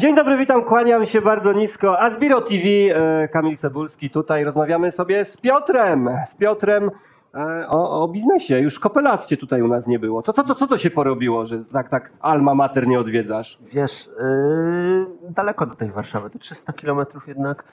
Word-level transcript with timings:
Dzień 0.00 0.14
dobry, 0.14 0.36
witam, 0.36 0.64
kłaniam 0.64 1.06
się 1.06 1.20
bardzo 1.20 1.52
nisko. 1.52 2.00
Azbiro 2.00 2.40
TV, 2.40 2.64
e, 2.64 3.28
Kamil 3.28 3.56
Cebulski, 3.56 4.10
tutaj 4.10 4.44
rozmawiamy 4.44 4.92
sobie 4.92 5.24
z 5.24 5.36
Piotrem. 5.36 6.10
Z 6.30 6.34
Piotrem 6.34 6.90
e, 7.34 7.68
o, 7.68 8.02
o 8.02 8.08
biznesie. 8.08 8.60
Już 8.60 8.78
kopelat 8.78 9.26
cię 9.26 9.36
tutaj 9.36 9.62
u 9.62 9.68
nas 9.68 9.86
nie 9.86 9.98
było. 9.98 10.22
Co, 10.22 10.32
co, 10.32 10.44
co, 10.44 10.54
co 10.54 10.66
to 10.66 10.78
się 10.78 10.90
porobiło, 10.90 11.46
że 11.46 11.64
tak, 11.64 11.88
tak 11.88 12.12
alma 12.20 12.54
mater 12.54 12.86
nie 12.86 13.00
odwiedzasz? 13.00 13.58
Wiesz, 13.72 14.08
yy, 14.18 15.06
daleko 15.30 15.66
do 15.66 15.74
tej 15.74 15.90
Warszawy, 15.90 16.30
to 16.30 16.38
300 16.38 16.72
kilometrów 16.72 17.28
jednak, 17.28 17.64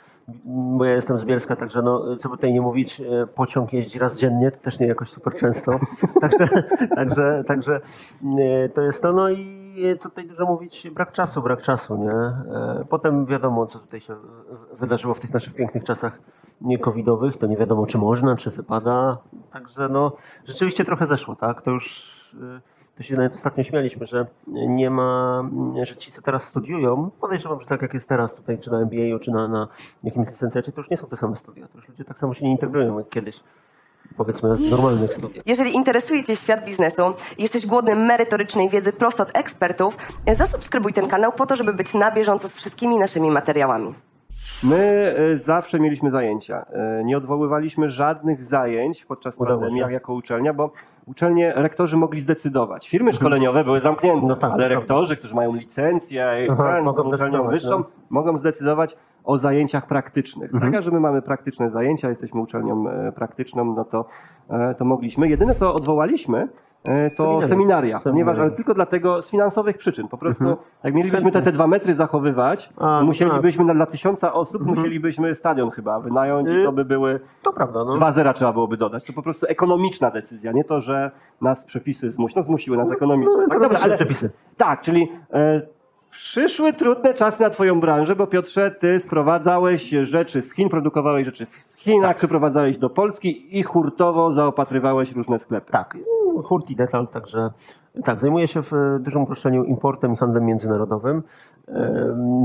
bo 0.46 0.86
ja 0.86 0.94
jestem 0.94 1.20
z 1.20 1.26
Bielska, 1.26 1.56
także 1.56 1.82
no, 1.82 2.18
co 2.18 2.30
by 2.30 2.36
tutaj 2.36 2.54
nie 2.54 2.62
mówić, 2.62 3.02
pociąg 3.36 3.74
jeździ 3.74 4.00
raz 4.00 4.20
dziennie, 4.20 4.52
to 4.52 4.58
też 4.58 4.80
nie 4.80 4.88
jakoś 4.88 5.10
super 5.10 5.34
często, 5.36 5.80
także, 6.22 6.48
także, 6.96 7.44
także 7.48 7.82
yy, 8.24 8.70
to 8.70 8.82
jest 8.82 9.02
to, 9.02 9.14
no 9.14 9.30
i 9.30 9.67
co 10.00 10.10
tutaj 10.10 10.28
dużo 10.28 10.46
mówić, 10.46 10.88
brak 10.90 11.12
czasu, 11.12 11.42
brak 11.42 11.62
czasu, 11.62 11.98
nie? 11.98 12.06
Yy, 12.08 12.86
Potem 12.90 13.26
wiadomo, 13.26 13.66
co 13.66 13.80
tutaj 13.80 14.02
się 14.02 14.16
wydarzyło 14.74 15.14
w 15.14 15.20
tych 15.20 15.34
naszych 15.34 15.54
pięknych 15.54 15.84
czasach 15.84 16.20
covidowych, 16.82 17.38
to 17.38 17.48
nie 17.48 17.58
wiadomo, 17.58 17.86
czy 17.86 17.98
można, 17.98 18.36
czy 18.36 18.52
wypada, 18.52 19.18
także 19.52 19.90
no, 19.90 20.12
rzeczywiście 20.46 20.86
trochę 20.86 21.06
zeszło, 21.06 21.36
tak, 21.36 21.62
to 21.62 21.72
już... 21.72 22.18
Yy, 22.34 22.62
to 22.98 23.04
się 23.04 23.16
nawet 23.16 23.36
ostatnio 23.36 23.64
śmialiśmy, 23.64 24.08
że 24.08 24.26
nie 24.48 24.90
ma, 24.90 25.44
że 25.84 25.96
ci, 25.96 26.12
co 26.12 26.22
teraz 26.22 26.44
studiują, 26.44 27.12
podejrzewam, 27.22 27.62
że 27.62 27.66
tak 27.66 27.82
jak 27.82 27.94
jest 27.94 28.10
teraz 28.10 28.36
tutaj, 28.36 28.60
czy 28.60 28.72
na 28.72 28.80
MBA, 28.80 29.20
czy 29.22 29.32
na, 29.32 29.48
na 29.48 29.68
jakimś 30.04 30.28
licencjacie, 30.28 30.72
to 30.72 30.82
już 30.82 30.90
nie 30.90 30.98
są 30.98 31.08
te 31.08 31.18
same 31.18 31.36
studia. 31.36 31.68
To 31.68 31.78
już 31.78 31.88
ludzie 31.88 32.04
tak 32.06 32.20
samo 32.20 32.34
się 32.34 32.46
nie 32.46 32.52
integrują 32.52 32.98
jak 32.98 33.10
kiedyś. 33.10 33.44
Powiedzmy, 34.18 34.50
normalnych 34.70 35.14
studiach. 35.14 35.44
Jeżeli 35.46 35.76
interesuje 35.76 36.24
Cię 36.24 36.36
świat 36.36 36.66
biznesu 36.66 37.14
jesteś 37.38 37.66
głodny 37.66 37.96
merytorycznej 37.96 38.70
wiedzy 38.70 38.94
prosto 38.94 39.24
od 39.24 39.30
ekspertów, 39.34 39.98
zasubskrybuj 40.36 40.94
ten 40.94 41.08
kanał 41.08 41.32
po 41.32 41.46
to, 41.46 41.56
żeby 41.56 41.74
być 41.74 41.94
na 41.94 42.12
bieżąco 42.12 42.50
z 42.50 42.54
wszystkimi 42.54 42.98
naszymi 42.98 43.32
materiałami. 43.32 43.94
My 44.64 45.16
e, 45.34 45.38
zawsze 45.38 45.80
mieliśmy 45.80 46.12
zajęcia. 46.12 46.66
E, 46.70 47.04
Nie 47.04 47.18
odwoływaliśmy 47.18 47.90
żadnych 47.90 48.46
zajęć 48.46 49.06
podczas 49.06 49.38
Udało 49.38 49.60
pandemii 49.60 49.94
jako 49.94 50.14
uczelnia, 50.14 50.54
bo 50.54 50.72
uczelnie, 51.06 51.54
rektorzy 51.56 51.98
mogli 51.98 52.22
zdecydować. 52.22 52.90
Firmy 52.90 53.14
szkoleniowe 53.14 53.64
były 53.64 53.82
zamknięte, 53.82 54.28
No 54.28 54.36
tak, 54.36 54.52
ale 54.52 54.70
to 54.70 54.76
rektorzy, 54.76 55.18
którzy 55.18 55.36
mają 55.36 55.54
licencję 55.56 56.46
i 56.46 56.50
Aha, 56.50 56.74
ten, 56.76 56.84
mogą 56.84 57.04
są 57.04 57.10
uczelnią 57.10 57.32
decydować, 57.32 57.52
wyższą, 57.52 57.78
no. 57.80 57.86
mogą 58.10 58.38
zdecydować 58.38 58.98
o 59.24 59.38
zajęciach 59.38 59.88
praktycznych. 59.88 60.54
Mhm. 60.54 60.74
Tak, 60.74 60.84
że 60.84 60.92
my 60.92 61.00
mamy 61.00 61.22
praktyczne 61.22 61.70
zajęcia, 61.70 62.10
jesteśmy 62.10 62.42
uczelnią 62.42 62.90
e, 62.90 63.12
praktyczną, 63.12 63.66
no 63.66 63.86
to, 63.86 64.06
to 64.78 64.86
mogliśmy. 64.86 65.30
Jedyne, 65.30 65.56
co 65.56 65.74
odwołaliśmy, 65.74 66.48
to 67.18 67.24
Seminaria. 67.24 67.48
seminaria, 67.48 68.00
ponieważ, 68.00 68.40
ale 68.40 68.52
tylko 68.52 68.74
dlatego 68.74 69.22
z 69.22 69.30
finansowych 69.32 69.78
przyczyn. 69.78 70.08
Po 70.08 70.18
prostu, 70.18 70.44
Mhm. 70.44 70.62
jak 70.84 70.94
mielibyśmy 70.94 71.32
te, 71.32 71.42
te 71.42 71.52
dwa 71.52 71.68
metry 71.68 71.96
zachowywać, 71.96 72.70
A, 72.78 73.00
no 73.00 73.06
musielibyśmy 73.06 73.66
na, 73.66 73.74
dla 73.74 73.86
tysiąca 73.86 74.34
osób, 74.34 74.66
musielibyśmy 74.66 75.36
stadion 75.36 75.70
chyba 75.72 76.00
wynająć 76.00 76.50
i 76.50 76.56
Y- 76.56 76.64
to 76.66 76.72
by 76.72 76.86
były 76.86 77.20
To 77.44 77.54
prawda, 77.54 77.84
no. 77.84 77.92
dwa 77.94 78.12
zera 78.12 78.34
trzeba 78.34 78.54
byłoby 78.54 78.78
dodać. 78.78 79.04
To 79.04 79.14
po 79.14 79.22
prostu 79.22 79.46
ekonomiczna 79.50 80.12
decyzja, 80.12 80.52
nie 80.52 80.64
to, 80.64 80.82
że 80.82 81.12
nas 81.42 81.66
przepisy 81.66 82.12
zmusiły. 82.12 82.38
No 82.42 82.44
zmusiły 82.44 82.78
nas 82.78 82.92
ekonomicznie. 82.92 83.38
no, 83.42 83.48
tak, 83.50 83.60
dobra, 83.62 83.80
ale, 83.84 83.96
przepisy. 83.96 84.30
tak, 84.58 84.82
czyli 84.82 85.12
e, 85.34 85.62
przyszły 86.18 86.74
trudne 86.74 87.14
czasy 87.14 87.44
na 87.44 87.50
twoją 87.50 87.80
branżę, 87.80 88.16
bo 88.16 88.28
Piotrze, 88.28 88.72
ty 88.72 89.00
sprowadzałeś 89.00 89.90
rzeczy 89.90 90.42
z 90.42 90.54
Chin, 90.54 90.70
produkowałeś 90.70 91.26
rzeczy 91.26 91.46
w 91.46 91.74
Chinach, 91.82 92.10
Tak. 92.10 92.18
przyprowadzałeś 92.18 92.78
do 92.78 92.90
Polski 92.90 93.58
i 93.60 93.64
hurtowo 93.64 94.34
zaopatrywałeś 94.34 95.12
różne 95.12 95.40
sklepy. 95.40 95.72
Tak, 95.72 95.98
hurt 96.44 96.70
i 96.70 96.76
detal, 96.76 97.08
także 97.08 97.50
tak, 98.04 98.20
zajmuję 98.20 98.48
się 98.48 98.62
w 98.62 98.72
dużym 99.00 99.22
uproszczeniu 99.22 99.64
importem 99.64 100.14
i 100.14 100.18
handlem 100.18 100.46
międzynarodowym. 100.46 101.24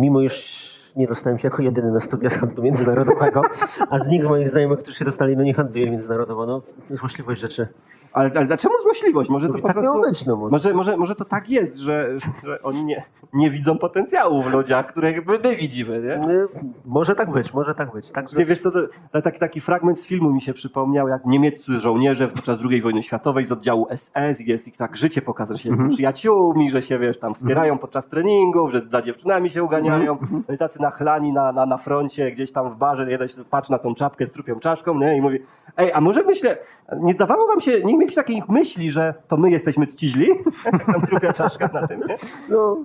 Mimo 0.01 0.20
iż 0.20 0.73
nie 0.97 1.07
dostałem 1.07 1.39
się 1.39 1.48
jako 1.48 1.62
jedyny 1.62 1.93
na 1.93 2.01
studia 2.01 2.31
z 2.31 2.37
handlu 2.37 2.62
międzynarodowego, 2.62 3.43
a 3.91 3.98
z 3.98 4.09
nikt 4.09 4.25
z 4.25 4.29
moich 4.29 4.51
znajomych, 4.51 4.79
którzy 4.79 4.98
się 4.98 5.05
dostali, 5.05 5.37
no 5.37 5.43
nie 5.43 5.55
handluje 5.55 5.91
międzynarodowo, 5.91 6.47
no 6.47 6.62
złośliwość 6.91 7.41
rzeczy. 7.41 7.69
Ale, 8.13 8.30
ale 8.36 8.47
dlaczego 8.47 8.75
złośliwość? 8.83 9.31
Może 9.31 9.48
to 9.48 9.55
po 9.55 9.61
tak 9.69 9.73
prostu... 9.77 10.01
być, 10.01 10.27
no 10.27 10.36
może. 10.36 10.51
Może, 10.51 10.75
może, 10.75 10.97
może 10.97 11.14
to 11.14 11.25
tak 11.25 11.51
jest, 11.51 11.77
że, 11.77 12.08
że 12.45 12.63
oni 12.63 12.85
nie, 12.85 13.05
nie 13.33 13.51
widzą 13.51 13.79
potencjału 13.79 14.42
w 14.42 14.52
ludziach, 14.52 14.86
których 14.86 15.27
my, 15.27 15.39
my 15.39 15.57
widzimy, 15.57 16.02
nie? 16.02 16.14
E, 16.14 16.47
Może 16.85 17.14
tak 17.14 17.31
być, 17.31 17.55
może 17.55 17.75
tak 17.75 17.92
być. 17.92 18.13
Nie, 18.36 18.45
wiesz, 18.47 18.63
to, 18.63 18.70
to, 19.13 19.23
taki, 19.23 19.39
taki 19.39 19.61
fragment 19.61 20.01
z 20.01 20.07
filmu 20.07 20.31
mi 20.33 20.41
się 20.41 20.52
przypomniał, 20.55 21.08
jak 21.08 21.25
niemieccy 21.27 21.81
żołnierze 21.81 22.29
podczas 22.29 22.61
II 22.70 22.83
wojny 22.83 23.02
światowej 23.02 23.47
z 23.47 23.52
oddziału 23.52 23.86
SS, 23.97 24.41
jest 24.41 24.69
ich 24.69 24.77
tak 24.77 24.97
życie 24.97 25.23
pokazane, 25.23 25.57
że 25.57 25.63
się 25.63 25.70
Mhm. 25.70 25.91
są 25.91 25.95
przyjaciółmi, 25.95 26.70
że 26.70 26.83
się, 26.83 26.98
wiesz, 26.98 27.19
tam 27.19 27.35
wspierają 27.35 27.79
podczas 27.79 28.08
treningów, 28.08 28.73
że 28.73 28.81
za 28.92 29.02
dziewczynami 29.02 29.51
się 29.51 29.63
uganiają, 29.64 30.19
no 30.48 30.55
i 30.55 30.58
tacy 30.58 30.82
nachlani 30.83 31.33
na, 31.33 31.53
na, 31.53 31.67
na 31.67 31.79
froncie, 31.79 32.33
gdzieś 32.33 32.53
tam 32.53 32.70
w 32.70 32.77
barze, 32.77 33.11
jeden 33.11 33.29
się 33.29 33.45
patrzy 33.45 33.73
na 33.73 33.79
tą 33.79 33.95
czapkę 33.95 34.27
z 34.27 34.31
trupią 34.31 34.61
czaszką, 34.61 34.98
nie? 34.98 35.17
i 35.17 35.20
mówi, 35.20 35.39
ej, 35.77 35.93
a 35.93 36.01
może 36.01 36.23
myślę, 36.23 36.59
nie 36.93 37.15
zdawało 37.15 37.47
wam 37.47 37.61
się, 37.61 37.85
nie 37.85 37.98
mieliście 37.98 38.20
takiej 38.20 38.43
myśli, 38.48 38.91
że 38.91 39.15
to 39.29 39.37
my 39.37 39.51
jesteśmy 39.51 39.89
ci 39.89 40.09
źli? 40.09 40.29
tam 40.93 41.03
trupia 41.03 41.33
czaszka 41.33 41.70
na 41.73 41.87
tym, 41.87 42.01
nie? 42.09 42.17
no, 42.48 42.77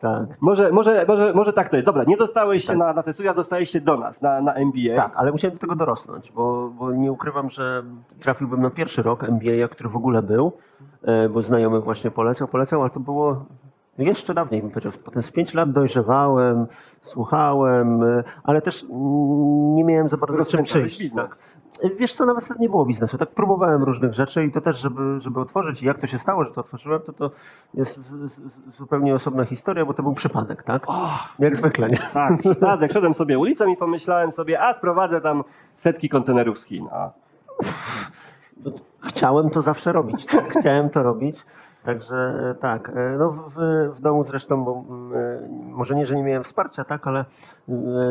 tak. 0.00 0.22
Może, 0.40 0.70
może, 0.70 1.04
może, 1.08 1.32
może 1.32 1.52
tak 1.52 1.68
to 1.68 1.76
jest. 1.76 1.86
Dobra, 1.86 2.04
nie 2.04 2.16
dostałeś 2.16 2.64
się 2.64 2.76
na, 2.76 2.92
na 2.92 3.02
te 3.02 3.12
studia, 3.12 3.34
dostałeś 3.34 3.70
się 3.70 3.80
do 3.80 3.96
nas, 3.96 4.22
na, 4.22 4.40
na 4.40 4.54
MBA. 4.54 4.96
Tak, 4.96 5.12
ale 5.16 5.32
musiałem 5.32 5.56
do 5.56 5.60
tego 5.60 5.76
dorosnąć, 5.76 6.32
bo, 6.32 6.68
bo 6.68 6.92
nie 6.92 7.12
ukrywam, 7.12 7.50
że 7.50 7.82
trafiłbym 8.20 8.62
na 8.62 8.70
pierwszy 8.70 9.02
rok 9.02 9.24
MBA, 9.24 9.68
który 9.68 9.88
w 9.88 9.96
ogóle 9.96 10.22
był, 10.22 10.52
e, 11.02 11.28
bo 11.28 11.42
znajomy 11.42 11.80
właśnie 11.80 12.10
polecał, 12.10 12.48
polecał, 12.48 12.80
ale 12.80 12.90
to 12.90 13.00
było 13.00 13.44
jeszcze 13.98 14.34
dawniej, 14.34 14.60
bym 14.62 14.70
powiedział. 14.70 14.92
Potem 15.04 15.22
z 15.22 15.30
pięć 15.30 15.54
lat 15.54 15.72
dojrzewałem, 15.72 16.66
słuchałem, 17.02 18.02
e, 18.02 18.24
ale 18.44 18.62
też 18.62 18.84
nie 19.74 19.84
miałem 19.84 20.08
za 20.08 20.16
bardzo 20.16 20.44
czym 20.44 20.62
przyjść. 20.62 21.00
E, 21.82 21.90
Wiesz 21.98 22.14
co, 22.14 22.26
nawet 22.26 22.58
nie 22.60 22.68
było 22.68 22.86
biznesu. 22.86 23.18
Tak 23.18 23.28
próbowałem 23.28 23.82
różnych 23.82 24.14
rzeczy 24.14 24.44
i 24.44 24.52
to 24.52 24.60
też, 24.60 24.78
żeby, 24.78 25.20
żeby 25.20 25.40
otworzyć. 25.40 25.82
I 25.82 25.86
jak 25.86 25.98
to 25.98 26.06
się 26.06 26.18
stało, 26.18 26.44
że 26.44 26.50
to 26.50 26.60
otworzyłem, 26.60 27.00
to 27.06 27.12
to 27.12 27.30
jest 27.74 28.00
zupełnie 28.78 29.14
osobna 29.14 29.44
historia, 29.44 29.84
bo 29.84 29.94
to 29.94 30.02
był 30.02 30.14
przypadek, 30.14 30.62
tak? 30.62 30.82
Jak 31.38 31.56
zwykle, 31.56 31.88
nie? 31.88 31.98
Tak, 32.14 32.38
przypadek. 32.40 32.92
Szedłem 32.92 33.14
sobie 33.14 33.38
ulicą 33.38 33.66
i 33.66 33.76
pomyślałem 33.76 34.32
sobie, 34.32 34.62
a 34.62 34.74
sprowadzę 34.74 35.20
tam 35.20 35.44
setki 35.74 36.08
kontenerów 36.08 36.58
z 36.58 36.64
Chin. 36.64 36.88
A, 36.92 37.10
Chciałem 39.08 39.50
to 39.50 39.62
zawsze 39.62 39.92
robić. 39.92 40.26
tak? 40.26 40.44
Chciałem 40.60 40.90
to 40.90 41.02
robić. 41.02 41.46
Także 41.88 42.16
e, 42.16 42.54
tak, 42.54 42.88
e, 42.88 43.16
no 43.18 43.30
w, 43.30 43.54
w- 43.96 44.00
domu 44.00 44.24
zresztą, 44.24 44.64
bo 44.64 44.84
mm, 44.88 45.12
e, 45.14 45.48
może 45.72 45.94
nie, 45.94 46.06
że 46.06 46.16
nie 46.16 46.22
miałem 46.22 46.44
wsparcia, 46.44 46.84
tak, 46.84 47.06
ale 47.06 47.24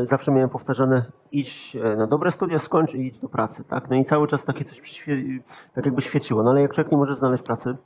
zawsze 0.03 0.31
miałem 0.31 0.49
powtarzane 0.49 1.05
idź 1.31 1.77
na 1.97 2.07
dobre 2.07 2.31
studia, 2.31 2.59
skończ 2.59 2.93
i 2.93 3.07
idź 3.07 3.19
do 3.19 3.29
pracy, 3.29 3.63
tak. 3.63 3.89
No 3.89 3.95
i 3.95 4.05
cały 4.05 4.27
czas 4.27 4.45
takie 4.45 4.65
coś 4.65 5.05
tak 5.75 5.85
jakby 5.85 6.01
świeciło. 6.01 6.43
No 6.43 6.51
ale 6.51 6.61
jak 6.61 6.73
człowiek 6.73 6.91
nie 6.91 6.97
może 6.97 7.15
znaleźć 7.15 7.43
pracy 7.43 7.77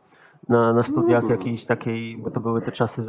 na, 0.50 0.74
na 0.74 0.84
studiach 0.84 1.30
jakiejś 1.30 1.66
takiej, 1.66 2.18
bo 2.18 2.32
to 2.32 2.40
były 2.40 2.62
te 2.62 2.72
czasy 2.72 3.06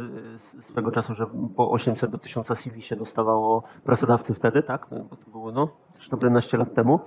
swego 0.61 0.91
czasu, 0.91 1.13
że 1.15 1.25
po 1.55 1.71
800 1.71 2.11
do 2.11 2.17
1000 2.17 2.47
CV 2.47 2.81
się 2.81 2.95
dostawało 2.95 3.63
pracodawcy 3.83 4.33
wtedy, 4.33 4.63
tak, 4.63 4.91
no, 4.91 4.99
bo 5.09 5.15
to 5.15 5.31
było 5.31 5.51
no 5.51 5.67
też 5.95 6.09
dobre 6.09 6.27
11 6.27 6.57
lat 6.57 6.73
temu 6.73 6.99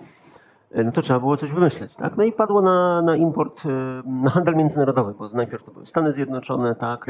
no 0.84 0.92
to 0.92 1.02
trzeba 1.02 1.20
było 1.20 1.36
coś 1.36 1.50
wymyśleć, 1.50 1.94
tak? 1.94 2.16
No 2.16 2.24
i 2.24 2.32
padło 2.32 2.62
na, 2.62 3.02
na 3.02 3.16
import, 3.16 3.64
y, 3.64 3.68
na 4.06 4.30
handel 4.30 4.54
międzynarodowy, 4.54 5.14
bo 5.18 5.28
najpierw 5.28 5.64
to 5.64 5.70
były 5.70 5.86
Stany 5.86 6.12
Zjednoczone, 6.12 6.74
tak? 6.74 7.06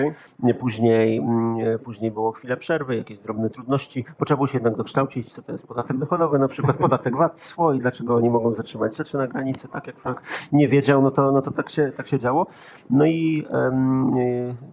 Później, 0.60 1.18
mm, 1.18 1.78
później 1.78 2.10
było 2.10 2.32
chwilę 2.32 2.56
przerwy, 2.56 2.96
jakieś 2.96 3.18
drobne 3.18 3.50
trudności. 3.50 4.04
Potrzeba 4.18 4.36
było 4.36 4.46
się 4.46 4.56
jednak 4.56 4.76
dokształcić, 4.76 5.32
co 5.32 5.42
to 5.42 5.52
jest 5.52 5.68
podatek 5.68 5.98
dochodowy, 5.98 6.38
na 6.38 6.48
przykład 6.48 6.76
podatek 6.76 7.16
VAT, 7.16 7.40
cło 7.40 7.72
i 7.72 7.78
dlaczego 7.78 8.16
oni 8.16 8.30
mogą 8.30 8.54
zatrzymać 8.54 8.96
rzeczy 8.96 9.16
na 9.16 9.26
granicy, 9.26 9.68
tak? 9.68 9.86
Jak 9.86 10.02
człowiek 10.02 10.22
nie 10.52 10.68
wiedział, 10.68 11.02
no 11.02 11.10
to, 11.10 11.32
no 11.32 11.42
to 11.42 11.50
tak, 11.50 11.70
się, 11.70 11.90
tak 11.96 12.06
się 12.06 12.18
działo. 12.18 12.46
No 12.90 13.06
i 13.06 13.46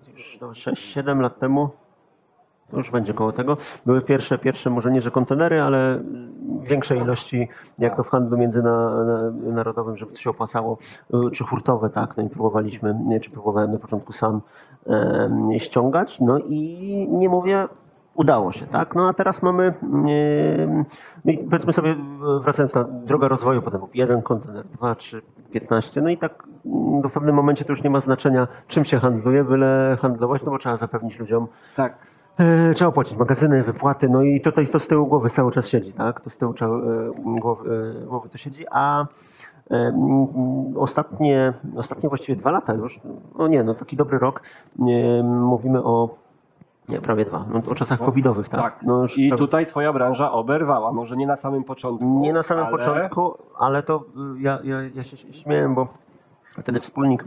y, 0.08 0.12
już 0.14 0.38
no, 0.42 0.48
6-7 0.48 1.20
lat 1.20 1.40
temu 1.40 1.70
już 2.78 2.92
będzie 2.92 3.14
koło 3.14 3.32
tego. 3.32 3.58
Były 3.86 4.02
pierwsze, 4.02 4.38
pierwsze 4.38 4.70
może 4.70 4.92
nie, 4.92 5.02
że 5.02 5.12
kontenery, 5.12 5.62
ale 5.62 6.00
większej 6.62 7.00
ilości, 7.00 7.48
jak 7.80 7.98
to 7.98 8.04
w 8.04 8.10
handlu 8.10 8.38
międzynarodowym, 8.38 9.98
żeby 9.98 10.12
to 10.12 10.18
się 10.18 10.30
opłacało, 10.30 10.78
czy 11.34 11.44
hurtowe, 11.44 11.90
tak, 11.90 12.18
no 12.18 12.24
i 12.24 12.30
próbowaliśmy, 12.30 13.20
czy 13.22 13.32
próbowałem 13.32 13.72
na 13.72 13.80
początku 13.80 14.14
sam 14.14 14.42
ściągać, 15.58 16.20
no 16.20 16.38
i 16.38 17.08
nie 17.12 17.30
mówię, 17.30 17.68
udało 18.16 18.52
się, 18.52 18.66
tak, 18.66 18.96
no 18.96 19.08
a 19.08 19.14
teraz 19.14 19.44
mamy, 19.44 19.74
i 21.26 21.38
powiedzmy 21.38 21.74
sobie, 21.74 21.96
wracając 22.42 22.76
na 22.76 22.84
drogę 22.84 23.28
rozwoju, 23.28 23.62
potem 23.62 23.82
jeden 23.94 24.22
kontener, 24.22 24.66
dwa, 24.66 24.96
trzy, 24.96 25.22
piętnaście, 25.52 26.02
no 26.02 26.10
i 26.10 26.18
tak 26.18 26.44
mm, 26.66 27.02
w 27.10 27.14
pewnym 27.14 27.36
momencie 27.36 27.66
to 27.66 27.72
już 27.72 27.84
nie 27.84 27.90
ma 27.90 28.00
znaczenia, 28.00 28.48
czym 28.68 28.86
się 28.86 29.00
handluje, 29.00 29.44
byle 29.44 29.98
handlować, 30.02 30.44
no 30.44 30.52
bo 30.52 30.58
trzeba 30.58 30.78
zapewnić 30.78 31.20
ludziom 31.20 31.48
tak. 31.76 32.13
E, 32.40 32.74
Trzeba 32.74 32.90
opłacić 32.90 33.18
magazyny, 33.18 33.64
wypłaty, 33.64 34.10
no 34.10 34.22
i 34.22 34.42
tutaj 34.42 34.68
to 34.68 34.80
z 34.80 34.88
tyłu 34.88 35.08
głowy 35.08 35.30
cały 35.30 35.52
czas 35.52 35.68
siedzi, 35.68 35.94
tak? 35.94 36.22
To 36.22 36.30
z 36.30 36.38
tyłu 36.38 36.54
e, 36.62 37.12
głowy, 37.40 37.94
e, 38.04 38.06
głowy 38.06 38.30
to 38.30 38.38
siedzi, 38.38 38.66
a 38.72 39.06
ostatnie, 40.76 41.54
ostatnie 41.76 42.10
właściwie 42.10 42.36
dwa 42.36 42.52
lata 42.52 42.74
już, 42.74 43.00
no 43.40 43.48
nie, 43.48 43.64
no 43.64 43.74
taki 43.74 43.98
dobry 43.98 44.20
rok, 44.20 44.42
mówimy 45.24 45.84
o 45.84 46.10
Nie, 46.90 47.02
prawie 47.02 47.26
dwa. 47.26 47.46
No, 47.54 47.62
o 47.72 47.76
czasach 47.76 48.00
covidowych, 48.00 48.50
tak. 48.50 48.62
Tak. 48.62 48.84
No, 48.84 49.06
I 49.06 49.30
prawie- 49.30 49.38
tutaj 49.38 49.66
twoja 49.66 49.94
branża 49.94 50.32
oberwała. 50.32 50.92
Może 50.92 51.18
nie 51.18 51.28
na 51.28 51.36
samym 51.36 51.64
początku. 51.64 52.06
Nie 52.20 52.34
na 52.34 52.44
samym 52.44 52.66
ale... 52.66 52.78
początku, 52.78 53.38
ale 53.60 53.84
to 53.84 54.04
y, 54.38 54.42
ja, 54.42 54.60
ja, 54.64 54.78
ja 54.96 55.04
się 55.04 55.18
śmiałem, 55.18 55.76
bo 55.76 55.88
wtedy 56.60 56.80
wspólnik 56.80 57.24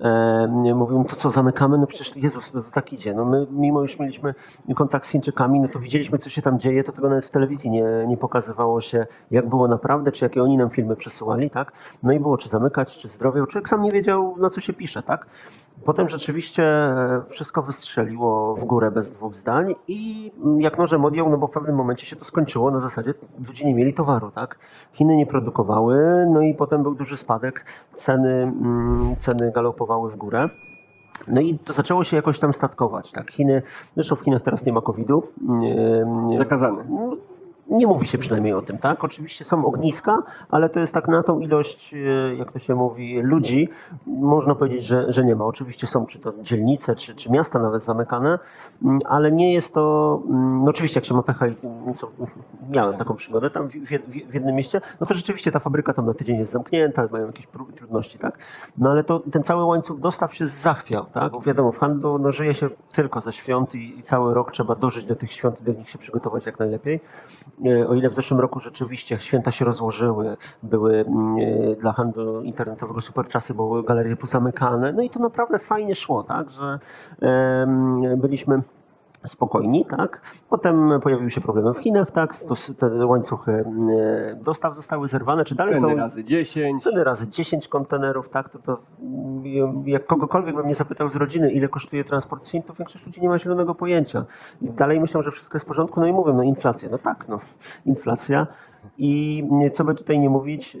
e, 0.00 0.48
no 0.74 1.04
to 1.04 1.16
co, 1.16 1.30
zamykamy? 1.30 1.78
No 1.78 1.86
przecież 1.86 2.16
Jezus, 2.16 2.54
no 2.54 2.62
to 2.62 2.70
tak 2.70 2.92
idzie. 2.92 3.14
No 3.14 3.24
my, 3.24 3.46
mimo 3.50 3.82
już 3.82 3.98
mieliśmy 3.98 4.34
kontakt 4.76 5.06
z 5.06 5.10
Chińczykami, 5.10 5.60
no 5.60 5.68
to 5.68 5.78
widzieliśmy, 5.78 6.18
co 6.18 6.30
się 6.30 6.42
tam 6.42 6.60
dzieje, 6.60 6.84
to 6.84 6.92
tego 6.92 7.08
nawet 7.08 7.26
w 7.26 7.30
telewizji 7.30 7.70
nie, 7.70 7.84
nie 8.06 8.16
pokazywało 8.16 8.80
się, 8.80 9.06
jak 9.30 9.48
było 9.48 9.68
naprawdę, 9.68 10.12
czy 10.12 10.24
jakie 10.24 10.42
oni 10.42 10.56
nam 10.56 10.70
filmy 10.70 10.96
przesyłali, 10.96 11.50
tak? 11.50 11.72
No 12.02 12.12
i 12.12 12.20
było, 12.20 12.38
czy 12.38 12.48
zamykać, 12.48 12.96
czy 12.96 13.08
zdrowie. 13.08 13.46
Człowiek 13.50 13.68
sam 13.68 13.82
nie 13.82 13.92
wiedział, 13.92 14.36
na 14.38 14.50
co 14.50 14.60
się 14.60 14.72
pisze, 14.72 15.02
tak? 15.02 15.26
Potem 15.84 16.08
rzeczywiście 16.08 16.62
e, 16.64 17.22
wszystko 17.30 17.62
wystrzeliło 17.62 18.54
w 18.54 18.64
górę 18.64 18.90
bez 18.90 19.12
dwóch 19.12 19.34
zdań 19.34 19.74
i 19.88 20.32
jak 20.58 20.78
nożem 20.78 21.04
odjął, 21.04 21.30
no 21.30 21.38
bo 21.38 21.46
w 21.46 21.50
pewnym 21.50 21.76
momencie 21.76 22.06
się 22.06 22.16
to 22.16 22.24
skończyło 22.24 22.70
na 22.70 22.80
zasadzie 22.80 23.14
ludzie 23.46 23.64
nie 23.64 23.74
mieli 23.74 23.94
towaru, 23.94 24.30
tak? 24.30 24.58
Chiny 24.92 25.16
nie 25.16 25.26
produkowały, 25.26 26.26
no 26.30 26.40
i 26.40 26.54
potem 26.54 26.82
był 26.82 26.94
duży 26.94 27.16
spadek, 27.16 27.64
ceny, 27.94 28.42
mm, 28.42 29.16
ceny 29.16 29.52
galopowały 29.52 30.10
w 30.10 30.16
górę. 30.16 30.48
No 31.28 31.40
i 31.40 31.58
to 31.58 31.72
zaczęło 31.72 32.04
się 32.04 32.16
jakoś 32.16 32.38
tam 32.38 32.52
statkować, 32.52 33.12
tak? 33.12 33.30
Chiny, 33.30 33.62
zresztą 33.94 34.16
w 34.16 34.20
Chinach 34.20 34.42
teraz 34.42 34.66
nie 34.66 34.72
ma 34.72 34.80
COVID-u. 34.80 35.22
Zakazany. 36.38 36.84
no, 36.88 37.16
nie 37.72 37.86
mówi 37.86 38.06
się 38.06 38.18
przynajmniej 38.18 38.54
o 38.54 38.62
tym, 38.62 38.78
tak? 38.78 39.04
Oczywiście 39.04 39.44
są 39.44 39.64
ogniska, 39.66 40.22
ale 40.50 40.68
to 40.68 40.80
jest 40.80 40.94
tak 40.94 41.08
na 41.08 41.22
tą 41.22 41.40
ilość, 41.40 41.94
e, 41.94 42.34
jak 42.34 42.52
to 42.52 42.58
się 42.58 42.74
mówi, 42.74 43.20
ludzi, 43.22 43.68
można 44.06 44.54
powiedzieć, 44.54 44.84
że, 44.84 45.12
że 45.12 45.24
nie 45.24 45.36
ma. 45.36 45.44
Oczywiście 45.44 45.86
są 45.86 46.06
czy 46.06 46.18
to 46.18 46.32
dzielnice, 46.42 46.96
czy, 46.96 47.14
czy 47.14 47.30
miasta 47.30 47.58
nawet 47.58 47.84
zamykane, 47.84 48.38
mm, 48.84 49.00
ale 49.08 49.32
nie 49.32 49.54
jest 49.54 49.74
to, 49.74 50.22
mm, 50.28 50.64
no 50.64 50.70
oczywiście 50.70 51.00
jak 51.00 51.04
się 51.04 51.14
ma 51.14 51.22
pecha 51.22 51.46
i 51.46 51.54
mm, 51.64 51.94
co, 51.94 52.08
miałem 52.70 52.96
taką 52.96 53.14
przygodę 53.14 53.50
tam 53.50 53.68
w, 53.68 53.72
w, 53.72 53.88
w 54.30 54.34
jednym 54.34 54.54
mieście, 54.54 54.80
no 55.00 55.06
to 55.06 55.14
rzeczywiście 55.14 55.52
ta 55.52 55.58
fabryka 55.58 55.94
tam 55.94 56.06
na 56.06 56.14
tydzień 56.14 56.38
jest 56.38 56.52
zamknięta, 56.52 57.08
mają 57.12 57.26
jakieś 57.26 57.46
trudności, 57.76 58.18
tak? 58.18 58.38
No 58.78 58.90
ale 58.90 59.04
to 59.04 59.20
ten 59.32 59.42
cały 59.42 59.64
łańcuch 59.64 60.00
dostaw 60.00 60.34
się 60.34 60.46
zachwiał, 60.46 61.04
tak? 61.04 61.32
Bo 61.32 61.40
wiadomo, 61.40 61.72
w 61.72 61.78
handlu 61.78 62.18
no, 62.18 62.32
żyje 62.32 62.54
się 62.54 62.68
tylko 62.92 63.20
ze 63.20 63.32
świąt 63.32 63.74
i, 63.74 63.98
i 63.98 64.02
cały 64.02 64.34
rok 64.34 64.52
trzeba 64.52 64.74
dożyć 64.74 65.06
do 65.06 65.16
tych 65.16 65.32
świąt 65.32 65.60
i 65.60 65.64
do 65.64 65.72
nich 65.72 65.90
się 65.90 65.98
przygotować 65.98 66.46
jak 66.46 66.58
najlepiej. 66.58 67.00
E, 67.66 67.88
O 67.88 67.94
ile 67.94 68.10
w 68.10 68.14
zeszłym 68.14 68.40
roku 68.40 68.60
rzeczywiście 68.60 69.18
święta 69.18 69.50
się 69.50 69.64
rozłożyły, 69.64 70.36
były 70.62 70.94
mm, 70.94 71.36
e, 71.72 71.76
dla 71.76 71.92
handlu 71.92 72.42
internetowego 72.42 73.00
super 73.00 73.28
czasy, 73.28 73.54
bo 73.54 73.68
były 73.68 73.84
galerie 73.84 74.16
pozamykane, 74.16 74.92
no 74.92 75.02
i 75.02 75.10
to 75.10 75.20
naprawdę 75.20 75.58
fajnie 75.58 75.94
szło, 75.94 76.22
tak, 76.22 76.50
że 76.50 76.78
byliśmy 78.16 78.62
spokojni, 79.26 79.86
tak. 79.86 80.20
Potem 80.50 81.00
pojawiły 81.02 81.30
się 81.30 81.40
problemy 81.40 81.74
w 81.74 81.78
Chinach, 81.78 82.10
tak, 82.10 82.34
stos- 82.34 82.74
te 82.74 83.06
łańcuchy 83.06 83.52
e, 83.52 83.64
dostaw 84.44 84.76
zostały 84.76 85.08
zerwane, 85.08 85.44
czy 85.44 85.54
dalej 85.54 85.74
Ceny 85.74 85.90
są... 85.90 85.96
razy 85.96 86.24
10. 86.24 86.82
Ceny 86.82 87.04
razy 87.04 87.28
10 87.28 87.68
kontenerów, 87.68 88.28
tak, 88.28 88.50
to, 88.50 88.58
to 88.58 88.78
jak 89.84 90.06
kogokolwiek 90.06 90.56
bym 90.56 90.68
nie 90.68 90.74
zapytał 90.74 91.08
z 91.08 91.16
rodziny, 91.16 91.52
ile 91.52 91.68
kosztuje 91.68 92.04
transport 92.04 92.46
Chin, 92.46 92.62
to 92.62 92.74
większość 92.74 93.06
ludzi 93.06 93.20
nie 93.20 93.28
ma 93.28 93.38
zielonego 93.38 93.74
pojęcia. 93.74 94.24
I 94.62 94.70
dalej 94.70 95.00
myślą, 95.00 95.22
że 95.22 95.30
wszystko 95.30 95.56
jest 95.56 95.64
w 95.64 95.68
porządku, 95.68 96.00
no 96.00 96.06
i 96.06 96.12
mówią, 96.12 96.34
no 96.34 96.42
inflacja, 96.42 96.88
no 96.92 96.98
tak, 96.98 97.28
no, 97.28 97.38
inflacja. 97.86 98.46
I 98.98 99.44
co 99.72 99.84
by 99.84 99.94
tutaj 99.94 100.18
nie 100.18 100.30
mówić, 100.30 100.76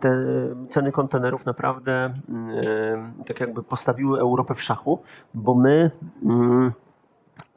te 0.00 0.24
ceny 0.68 0.92
kontenerów 0.92 1.46
naprawdę 1.46 2.14
tak 3.26 3.40
jakby 3.40 3.62
postawiły 3.62 4.20
Europę 4.20 4.54
w 4.54 4.62
szachu, 4.62 5.02
bo 5.34 5.54
my 5.54 5.90
mm, 6.24 6.72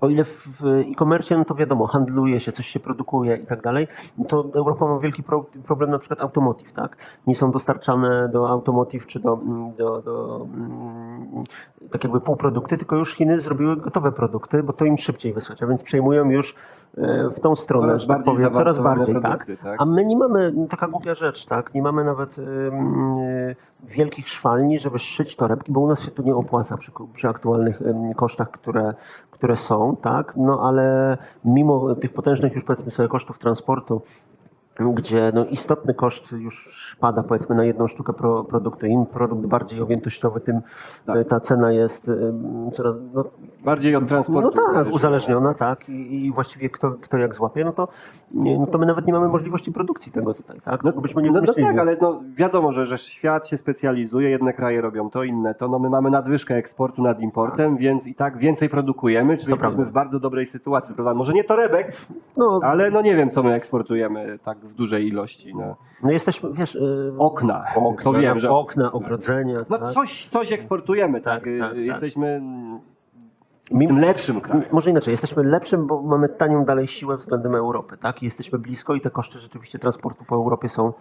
o 0.02 0.10
ile 0.10 0.24
w 0.26 0.66
e-commerce, 0.66 1.38
no 1.38 1.46
to 1.46 1.56
wiadomo, 1.56 1.88
handluje 1.88 2.40
się, 2.40 2.52
coś 2.52 2.68
się 2.68 2.80
produkuje 2.80 3.36
i 3.36 3.46
tak 3.46 3.62
dalej, 3.62 3.88
to 4.28 4.46
Europa 4.56 4.86
ma 4.86 5.00
wielki 5.00 5.24
pro, 5.24 5.46
problem 5.68 5.92
na 5.92 6.00
przykład 6.00 6.22
automotive, 6.22 6.74
tak? 6.74 6.98
Nie 7.28 7.36
są 7.36 7.52
dostarczane 7.52 8.30
do 8.34 8.50
automotive 8.50 9.08
czy 9.08 9.20
do, 9.20 9.34
mm, 9.34 9.76
do, 9.76 10.02
do 10.02 10.46
mm, 10.54 11.44
tak 11.92 12.04
jakby 12.04 12.22
półprodukty, 12.22 12.78
tylko 12.78 12.96
już 12.96 13.16
Chiny 13.16 13.40
zrobiły 13.40 13.78
gotowe 13.78 14.12
produkty, 14.12 14.64
bo 14.64 14.74
to 14.74 14.86
im 14.86 14.98
szybciej 14.98 15.34
wysłać, 15.34 15.64
a 15.64 15.68
więc 15.68 15.84
przejmują 15.84 16.30
już 16.30 16.56
w 17.36 17.40
tą 17.40 17.56
stronę, 17.56 17.88
Coraz 17.88 18.02
tak 18.02 18.08
bardziej 18.08 18.34
powiem, 18.36 18.54
coraz 18.54 18.80
bardziej, 18.80 19.16
tak? 19.16 19.24
produkty, 19.24 19.58
tak? 19.58 19.82
A 19.82 19.86
my 19.86 20.06
nie 20.06 20.18
mamy, 20.18 20.54
taka 20.70 20.88
głupia 20.88 21.16
rzecz, 21.16 21.46
tak? 21.46 21.74
Nie 21.74 21.82
mamy 21.82 22.04
nawet 22.04 22.38
y, 22.38 22.44
wielkich 23.84 24.30
szwalni, 24.30 24.80
żeby 24.80 25.00
szyć 25.00 25.36
torebki, 25.36 25.72
bo 25.72 25.80
u 25.80 25.88
nas 25.88 26.02
się 26.02 26.12
to 26.12 26.24
nie 26.24 26.36
opłaca 26.36 26.78
przy, 26.78 26.92
przy 27.14 27.28
aktualnych 27.28 27.82
kosztach, 28.16 28.52
które, 28.52 28.94
które 29.32 29.56
są, 29.56 29.96
tak? 30.02 30.34
No 30.36 30.62
ale 30.62 31.18
mimo 31.46 31.96
tych 31.96 32.14
potężnych 32.14 32.56
już 32.56 32.64
powiedzmy 32.64 32.92
sobie 32.92 33.10
kosztów 33.10 33.40
transportu, 33.40 34.02
gdzie 34.80 35.32
no, 35.36 35.46
istotny 35.46 35.94
koszt 35.94 36.32
już 36.32 36.70
pada 37.00 37.24
powiedzmy 37.24 37.56
na 37.56 37.64
jedną 37.64 37.88
sztukę 37.88 38.14
pro, 38.14 38.44
produktu. 38.44 38.86
Im 38.86 39.06
produkt 39.06 39.46
bardziej 39.46 39.82
objętościowy, 39.82 40.40
tym 40.40 40.62
Tak. 41.06 41.18
y, 41.18 41.26
ta 41.26 41.40
cena 41.40 41.72
jest 41.72 42.08
ym, 42.08 42.72
coraz, 42.74 42.96
no, 43.14 43.24
Bardziej 43.66 43.96
od 43.96 44.08
transportu. 44.08 44.50
no 44.50 44.52
tak, 44.52 44.66
uzależniona. 44.70 44.96
uzależniona, 44.96 45.54
tak. 45.54 45.90
I, 45.90 46.26
i 46.26 46.32
właściwie 46.32 46.70
kto, 46.70 46.92
kto 47.02 47.18
jak 47.18 47.36
złapie, 47.36 47.66
no 47.66 47.72
to, 47.72 47.88
nie, 48.32 48.60
no 48.60 48.68
to 48.68 48.78
my 48.78 48.86
nawet 48.86 49.08
nie 49.08 49.14
mamy 49.14 49.28
możliwości 49.28 49.72
produkcji 49.72 50.12
tego 50.12 50.34
tutaj, 50.34 50.62
tak? 50.66 50.84
No, 50.84 50.92
Bo 50.92 51.02
byśmy 51.02 51.22
nie 51.22 51.32
no, 51.32 51.42
no 51.42 51.54
tak, 51.54 51.78
ale 51.80 51.98
no, 52.02 52.22
wiadomo, 52.36 52.72
że, 52.72 52.86
że 52.86 52.98
świat 52.98 53.48
się 53.48 53.58
specjalizuje, 53.58 54.30
jedne 54.30 54.54
kraje 54.54 54.82
robią 54.82 55.10
to, 55.10 55.24
inne 55.24 55.56
to. 55.56 55.68
No 55.68 55.80
my 55.80 55.90
mamy 55.90 56.10
nadwyżkę 56.10 56.56
eksportu 56.56 57.02
nad 57.04 57.20
importem, 57.20 57.78
więc 57.78 58.08
i 58.08 58.16
tak 58.16 58.38
więcej 58.38 58.70
produkujemy, 58.70 59.38
czyli 59.38 59.46
To 59.46 59.52
jesteśmy 59.52 59.76
prawda. 59.76 59.92
w 59.92 59.94
bardzo 59.94 60.20
dobrej 60.20 60.46
sytuacji, 60.46 60.96
prawda? 60.96 61.14
Może 61.14 61.34
nie 61.34 61.44
torebek, 61.44 61.92
No, 62.38 62.60
ale 62.64 62.92
no 62.92 63.02
nie 63.02 63.16
wiem, 63.16 63.30
co 63.30 63.44
my 63.44 63.54
eksportujemy 63.54 64.40
tak 64.46 64.58
w 64.70 64.76
dużej 64.76 65.08
ilości. 65.08 65.56
No. 65.56 65.76
no 66.04 66.12
jesteśmy, 66.12 66.54
wiesz... 66.54 66.76
y, 66.76 67.14
Okna, 67.18 67.66
okna, 67.76 68.04
to 68.04 68.14
wiem, 68.14 68.40
że... 68.40 68.50
okna, 68.52 68.92
ogrodzenia, 68.92 69.58
No 69.70 69.78
tak. 69.78 69.92
coś, 69.92 70.26
coś 70.26 70.52
eksportujemy, 70.52 71.22
tak? 71.22 71.44
Tak, 71.44 71.54
tak, 71.60 71.70
tak. 71.70 71.78
Jesteśmy 71.78 72.42
Mimo- 73.72 73.88
tym 73.88 74.00
lepszym 74.00 74.42
krajem. 74.42 74.66
Może 74.72 74.90
inaczej, 74.90 75.12
jesteśmy 75.12 75.44
lepszym, 75.44 75.88
bo 75.88 76.02
mamy 76.02 76.30
tanią 76.30 76.66
dalej 76.66 76.88
siłę 76.88 77.18
względem 77.18 77.56
Europy, 77.56 77.98
tak? 77.98 78.22
I 78.22 78.26
jesteśmy 78.26 78.60
blisko 78.60 78.96
i 78.96 79.02
te 79.02 79.10
koszty 79.10 79.40
rzeczywiście 79.40 79.80
transportu 79.80 80.24
po 80.26 80.36
Europie 80.36 80.70
są 80.70 80.94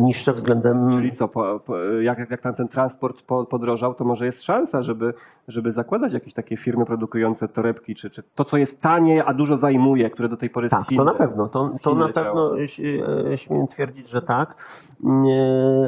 niższe 0.00 0.32
względem... 0.32 0.90
Czyli 0.90 1.12
co, 1.12 1.28
po, 1.28 1.60
po, 1.66 1.78
jak, 1.78 2.30
jak- 2.30 2.40
tam 2.40 2.54
ten 2.54 2.68
transport 2.68 3.22
po, 3.22 3.44
podrożał, 3.44 3.94
to 3.94 4.04
może 4.04 4.26
jest 4.26 4.42
szansa, 4.42 4.82
żeby, 4.82 5.14
żeby 5.48 5.72
zakładać 5.72 6.12
jakieś 6.12 6.34
takie 6.34 6.56
firmy 6.56 6.86
produkujące 6.86 7.48
torebki, 7.48 7.94
czy, 7.94 8.10
czy 8.10 8.22
to, 8.34 8.44
co 8.44 8.56
jest 8.56 8.80
tanie, 8.80 9.24
a 9.24 9.34
dużo 9.34 9.56
zajmuje, 9.56 10.10
które 10.10 10.28
do 10.28 10.36
tej 10.36 10.50
pory 10.50 10.68
z 10.68 10.70
Tak, 10.70 10.86
Chin, 10.86 10.98
to 10.98 11.04
na 11.04 11.14
pewno. 11.14 11.48
To, 11.48 11.68
to 11.82 11.94
na 11.94 12.08
pewno 12.08 12.58
e, 12.58 12.62
e, 13.32 13.38
śmiem 13.38 13.68
twierdzić, 13.68 14.08
że 14.08 14.22
tak. 14.22 14.54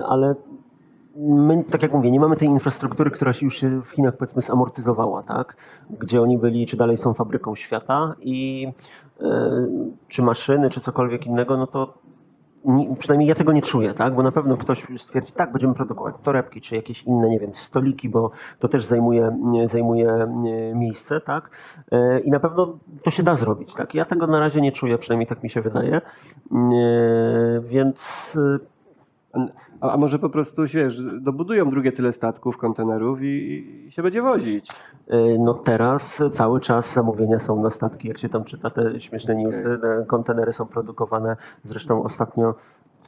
Ale 0.09 0.35
my, 1.17 1.64
tak 1.71 1.83
jak 1.83 1.93
mówię, 1.93 2.11
nie 2.11 2.21
mamy 2.21 2.37
tej 2.37 2.49
infrastruktury, 2.49 3.11
która 3.11 3.33
się 3.33 3.47
już 3.47 3.62
w 3.85 3.91
Chinach 3.91 4.17
powiedzmy 4.17 4.43
zamortyzowała, 4.43 5.23
tak? 5.23 5.57
Gdzie 5.91 6.23
oni 6.23 6.38
byli, 6.38 6.67
czy 6.67 6.76
dalej 6.76 6.97
są 6.97 7.14
fabryką 7.14 7.55
świata 7.55 8.14
i 8.21 8.69
e, 9.21 9.50
czy 10.09 10.23
maszyny, 10.23 10.71
czy 10.71 10.81
cokolwiek 10.81 11.26
innego, 11.26 11.57
no 11.57 11.67
to 11.67 11.95
przynajmniej 12.99 13.28
ja 13.28 13.35
tego 13.35 13.52
nie 13.52 13.62
czuję, 13.62 13.95
tak? 13.95 14.14
Bo 14.14 14.23
na 14.23 14.33
pewno 14.33 14.57
ktoś 14.57 14.87
stwierdzi, 14.99 15.33
tak, 15.33 15.52
będziemy 15.52 15.75
produkować 15.75 16.14
torebki, 16.23 16.61
czy 16.61 16.76
jakieś 16.76 17.02
inne, 17.02 17.28
nie 17.28 17.38
wiem, 17.38 17.50
stoliki, 17.54 18.09
bo 18.09 18.31
to 18.59 18.69
też 18.69 18.85
zajmuje, 18.85 19.37
zajmuje 19.66 20.26
miejsce, 20.75 21.21
tak? 21.21 21.50
E, 21.92 22.21
I 22.21 22.31
na 22.31 22.40
pewno 22.40 22.78
to 23.02 23.11
się 23.11 23.23
da 23.23 23.37
zrobić, 23.37 23.75
tak? 23.75 23.95
Ja 23.95 24.04
tego 24.04 24.26
na 24.26 24.40
razie 24.40 24.61
nie 24.61 24.73
czuję, 24.73 24.99
przynajmniej 24.99 25.26
tak 25.26 25.42
mi 25.42 25.50
się 25.50 25.61
wydaje. 25.61 25.97
E, 25.97 26.02
Więc 27.61 28.33
e, 28.37 28.72
A, 29.81 29.91
a 29.93 29.97
może 29.97 30.19
po 30.19 30.31
prostu, 30.31 30.62
wiesz, 30.67 31.03
dobudują 31.21 31.71
drugie 31.71 31.93
tyle 31.93 32.12
statków, 32.12 32.57
kontenerów 32.57 33.23
i, 33.23 33.27
i 33.87 33.93
się 33.93 34.03
będzie 34.03 34.23
wozić. 34.23 34.71
e, 35.09 35.39
no 35.39 35.55
teraz 35.55 36.23
cały 36.33 36.61
czas 36.61 36.93
zamówienia 36.93 37.39
są 37.39 37.62
na 37.62 37.71
statki, 37.71 38.09
jak 38.09 38.19
się 38.19 38.29
tam 38.29 38.45
czyta 38.45 38.71
te 38.71 39.01
śmieszne 39.01 39.35
newsy, 39.35 39.79
te 39.83 40.05
kontenery 40.07 40.53
są 40.53 40.67
produkowane, 40.67 41.37
zresztą 41.65 42.03
ostatnio 42.03 42.55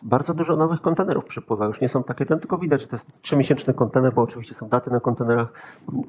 bardzo 0.03 0.35
dużo 0.35 0.57
nowych 0.57 0.81
kontenerów 0.81 1.25
przypływa. 1.25 1.67
Już 1.67 1.81
nie 1.81 1.89
są 1.89 2.05
takie, 2.05 2.27
ten 2.27 2.39
tylko 2.39 2.59
widać, 2.59 2.81
że 2.81 2.87
to 2.87 2.97
jest 2.97 3.07
trzymiesięczny 3.23 3.75
kontener, 3.75 4.15
bo 4.15 4.23
oczywiście 4.23 4.55
są 4.55 4.69
daty 4.69 4.91
na 4.91 5.01
kontenerach 5.01 5.53
no 5.93 6.03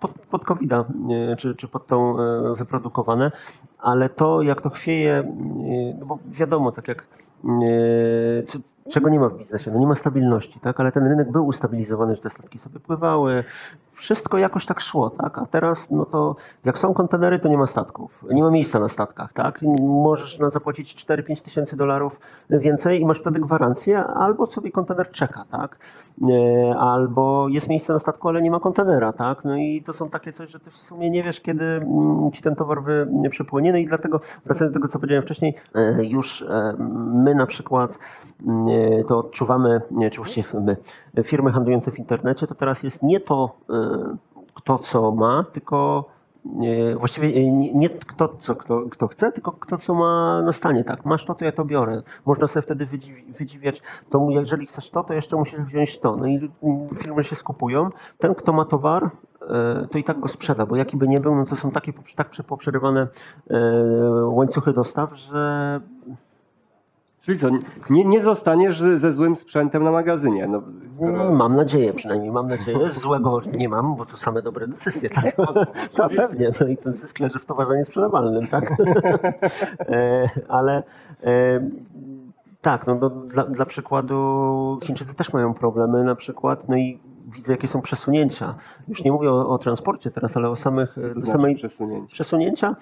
pod, 0.00 0.10
pod 0.12 0.44
covid 0.44 0.70
czy, 1.38 1.54
czy 1.54 1.68
pod 1.68 1.86
tą 1.86 2.20
e, 2.20 2.54
wyprodukowane, 2.54 3.32
ale 3.78 4.08
to 4.08 4.42
jak 4.42 4.62
to 4.62 4.70
chwieje, 4.70 5.32
no 6.00 6.06
bo 6.06 6.18
wiadomo, 6.26 6.72
tak 6.72 6.88
jak 6.88 7.06
czego 8.90 9.08
nie 9.08 9.20
ma 9.20 9.28
w 9.28 9.38
biznesie, 9.38 9.70
no 9.70 9.78
nie 9.78 9.86
ma 9.86 9.94
stabilności, 9.94 10.60
tak, 10.60 10.80
ale 10.80 10.92
ten 10.92 11.06
rynek 11.06 11.32
był 11.32 11.46
ustabilizowany, 11.46 12.16
że 12.16 12.22
te 12.22 12.30
statki 12.30 12.58
sobie 12.58 12.80
pływały, 12.80 13.44
wszystko 14.04 14.38
jakoś 14.38 14.66
tak 14.66 14.80
szło, 14.80 15.10
tak, 15.10 15.38
a 15.38 15.46
teraz 15.46 15.90
no 15.90 16.04
to 16.06 16.36
jak 16.64 16.78
są 16.78 16.94
kontenery, 16.94 17.38
to 17.38 17.48
nie 17.48 17.58
ma 17.58 17.66
statków, 17.66 18.24
nie 18.30 18.42
ma 18.42 18.50
miejsca 18.50 18.80
na 18.80 18.88
statkach, 18.88 19.32
tak, 19.32 19.62
możesz 19.80 20.38
na 20.38 20.50
zapłacić 20.50 21.06
4-5 21.06 21.42
tysięcy 21.42 21.76
dolarów 21.76 22.20
więcej 22.50 23.00
i 23.00 23.06
masz 23.06 23.20
wtedy 23.20 23.40
gwarancję, 23.40 24.04
albo 24.04 24.46
sobie 24.46 24.70
kontener 24.70 25.10
czeka, 25.10 25.44
tak, 25.50 25.76
e, 26.22 26.74
albo 26.78 27.48
jest 27.48 27.68
miejsce 27.68 27.92
na 27.92 27.98
statku, 27.98 28.28
ale 28.28 28.42
nie 28.42 28.50
ma 28.50 28.60
kontenera, 28.60 29.12
tak? 29.12 29.44
No 29.44 29.56
i 29.56 29.82
to 29.86 29.92
są 29.92 30.10
takie 30.10 30.32
coś, 30.32 30.50
że 30.50 30.60
ty 30.60 30.70
w 30.70 30.76
sumie 30.76 31.10
nie 31.10 31.22
wiesz, 31.22 31.40
kiedy 31.40 31.64
mm, 31.64 32.32
ci 32.32 32.42
ten 32.42 32.54
towar 32.54 32.82
wy, 32.82 33.06
przepłynie. 33.30 33.72
No 33.72 33.78
i 33.78 33.86
dlatego, 33.86 34.20
wracając 34.44 34.74
do 34.74 34.80
tego, 34.80 34.88
co 34.88 34.98
powiedziałem 34.98 35.22
wcześniej, 35.22 35.54
e, 35.74 36.04
już 36.04 36.42
e, 36.42 36.74
my 37.14 37.34
na 37.34 37.46
przykład 37.46 37.98
mm, 38.46 38.66
to 39.08 39.18
odczuwamy, 39.18 39.80
czy 40.10 40.16
właściwie 40.16 40.60
my, 40.60 40.76
firmy 41.24 41.52
handlujące 41.52 41.90
w 41.90 41.98
internecie, 41.98 42.46
to 42.46 42.54
teraz 42.54 42.82
jest 42.82 43.02
nie 43.02 43.20
to, 43.20 43.56
kto 44.54 44.78
co 44.78 45.12
ma, 45.12 45.44
tylko 45.52 46.04
e, 46.92 46.96
właściwie 46.96 47.28
e, 47.28 47.50
nie, 47.52 47.90
kto, 47.90 48.28
co, 48.38 48.56
kto, 48.56 48.82
kto 48.90 49.08
chce, 49.08 49.32
tylko 49.32 49.52
kto 49.52 49.78
co 49.78 49.94
ma 49.94 50.42
na 50.42 50.52
stanie. 50.52 50.84
Tak, 50.84 51.04
masz 51.04 51.24
to, 51.24 51.34
to 51.34 51.44
ja 51.44 51.52
to 51.52 51.64
biorę. 51.64 52.02
Można 52.26 52.46
sobie 52.46 52.62
wtedy 52.62 52.86
wydziwi, 52.86 53.32
wydziwiać, 53.32 53.82
to 54.10 54.26
jeżeli 54.30 54.66
chcesz 54.66 54.90
to, 54.90 55.04
to 55.04 55.14
jeszcze 55.14 55.36
musisz 55.36 55.60
wziąć 55.60 55.98
to. 55.98 56.16
No 56.16 56.26
i 56.26 56.50
firmy 56.98 57.24
się 57.24 57.36
skupują. 57.36 57.90
Ten, 58.18 58.34
kto 58.34 58.52
ma 58.52 58.64
towar, 58.64 59.10
e, 59.48 59.86
to 59.90 59.98
i 59.98 60.04
tak 60.04 60.20
go 60.20 60.28
sprzeda, 60.28 60.66
bo 60.66 60.76
jaki 60.76 60.96
by 60.96 61.08
nie 61.08 61.20
był, 61.20 61.34
no 61.34 61.46
to 61.46 61.56
są 61.56 61.70
takie 61.70 61.92
tak 62.16 62.30
poprzerywane 62.46 63.08
łańcuchy 64.26 64.72
dostaw, 64.72 65.14
że 65.14 65.80
Czyli 67.24 67.38
co, 67.38 67.48
nie, 67.90 68.04
nie 68.04 68.22
zostaniesz 68.22 68.80
ze 68.96 69.12
złym 69.12 69.36
sprzętem 69.36 69.84
na 69.84 69.90
magazynie. 69.90 70.46
No, 70.46 70.62
skoro... 70.96 71.32
Mam 71.32 71.56
nadzieję, 71.56 71.92
przynajmniej 71.92 72.30
mam 72.30 72.48
nadzieję. 72.48 72.90
Złego 73.02 73.40
nie 73.56 73.68
mam, 73.68 73.96
bo 73.96 74.06
to 74.06 74.16
same 74.16 74.42
dobre 74.42 74.68
decyzje. 74.68 75.10
Tak, 75.10 75.24
tak 75.96 76.10
pewnie. 76.16 76.50
No 76.60 76.66
i 76.66 76.76
ten 76.76 76.94
zysk 76.94 77.20
leży 77.20 77.38
w 77.38 77.46
towarze 77.46 77.76
niesprzedawalnym, 77.76 78.46
tak? 78.46 78.72
E, 79.88 80.28
Ale 80.48 80.82
e, 81.22 81.60
tak, 82.62 82.86
no, 82.86 82.94
no, 82.94 83.10
dla, 83.10 83.44
dla 83.44 83.66
przykładu 83.66 84.78
Chińczycy 84.82 85.14
też 85.14 85.32
mają 85.32 85.54
problemy 85.54 86.04
na 86.04 86.14
przykład, 86.14 86.68
no 86.68 86.76
i 86.76 86.98
widzę 87.24 87.52
jakie 87.52 87.68
są 87.68 87.82
przesunięcia. 87.82 88.54
Już 88.88 89.04
nie 89.04 89.12
mówię 89.12 89.30
o, 89.30 89.48
o 89.48 89.58
transporcie 89.58 90.10
teraz, 90.10 90.36
ale 90.36 90.48
o 90.48 90.56
samych, 90.56 90.94
To 90.94 91.00
o 91.00 91.12
znaczy 91.12 91.32
samej 91.32 91.54
przesunięcie. 91.54 92.14
przesunięcia, 92.14 92.76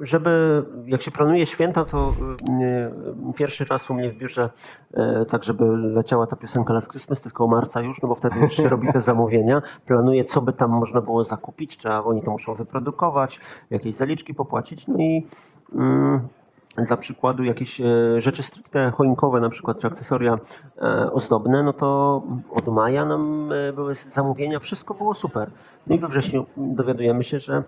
żeby 0.00 0.62
jak 0.86 1.02
się 1.02 1.10
planuje 1.10 1.46
święta, 1.46 1.84
to 1.84 2.12
y, 3.30 3.32
pierwszy 3.32 3.64
raz 3.64 3.90
u 3.90 3.94
mnie 3.94 4.10
w 4.10 4.16
biurze, 4.16 4.50
y, 5.22 5.26
tak 5.30 5.44
żeby 5.44 5.64
leciała 5.76 6.26
ta 6.26 6.36
piosenka 6.36 6.72
Last 6.72 6.90
Christmas, 6.90 7.20
tylko 7.20 7.48
marca 7.48 7.80
już, 7.80 8.02
no 8.02 8.08
bo 8.08 8.14
wtedy 8.14 8.40
już 8.40 8.54
się 8.56 8.68
robi 8.68 8.92
te 8.92 9.00
zamówienia, 9.10 9.62
planuję 9.86 10.24
co 10.24 10.42
by 10.42 10.52
tam 10.52 10.70
można 10.70 11.00
było 11.00 11.24
zakupić, 11.24 11.76
czy 11.78 11.90
oni 11.92 12.22
to 12.22 12.30
muszą 12.30 12.54
wyprodukować, 12.54 13.40
jakieś 13.70 13.94
zaliczki 13.94 14.34
popłacić, 14.34 14.86
no 14.86 14.98
i 14.98 15.26
mm, 15.74 16.28
dla 16.76 16.96
przykładu 16.96 17.44
jakieś 17.44 17.80
e, 17.80 17.84
rzeczy 18.18 18.42
stricte 18.42 18.90
choinkowe, 18.90 19.40
na 19.40 19.50
przykład 19.50 19.80
czy 19.80 19.86
akcesoria 19.86 20.38
e, 20.78 21.12
ozdobne, 21.12 21.62
no 21.62 21.72
to 21.72 22.22
od 22.50 22.66
maja 22.66 23.04
nam 23.04 23.52
e, 23.52 23.72
były 23.72 23.94
zamówienia, 23.94 24.58
wszystko 24.58 24.94
było 24.94 25.14
super. 25.14 25.50
No 25.86 25.96
i 25.96 25.98
we 25.98 26.08
wrześniu 26.08 26.46
dowiadujemy 26.56 27.24
się, 27.24 27.40
że 27.40 27.62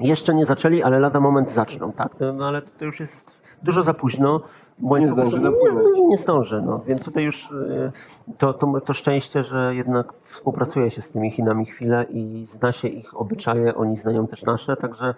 jeszcze 0.00 0.34
nie 0.34 0.46
zaczęli, 0.46 0.82
ale 0.82 0.98
lada 1.00 1.20
moment 1.20 1.50
zaczną, 1.50 1.92
tak? 1.92 2.12
No, 2.20 2.32
no 2.32 2.48
ale 2.48 2.62
to 2.62 2.84
już 2.84 3.00
jest 3.00 3.30
dużo 3.62 3.82
za 3.82 3.94
późno. 3.94 4.40
Bo 4.80 4.98
Nie 4.98 5.12
zdąży 5.12 5.40
dopłynąć. 5.40 5.98
nie, 5.98 6.06
nie 6.06 6.16
zdąży, 6.16 6.62
no. 6.66 6.80
Więc 6.86 7.02
tutaj 7.02 7.24
już 7.24 7.50
y, 7.50 7.92
to, 8.38 8.52
to, 8.52 8.80
to 8.80 8.94
szczęście, 8.94 9.44
że 9.44 9.74
jednak 9.74 10.12
współpracuje 10.24 10.90
się 10.90 11.02
z 11.02 11.08
tymi 11.08 11.30
Chinami 11.30 11.66
chwilę 11.66 12.06
i 12.10 12.46
zna 12.50 12.72
się 12.72 12.88
ich 12.88 13.20
obyczaje, 13.20 13.74
oni 13.74 13.96
znają 13.96 14.26
też 14.26 14.42
nasze, 14.42 14.76
także 14.76 15.14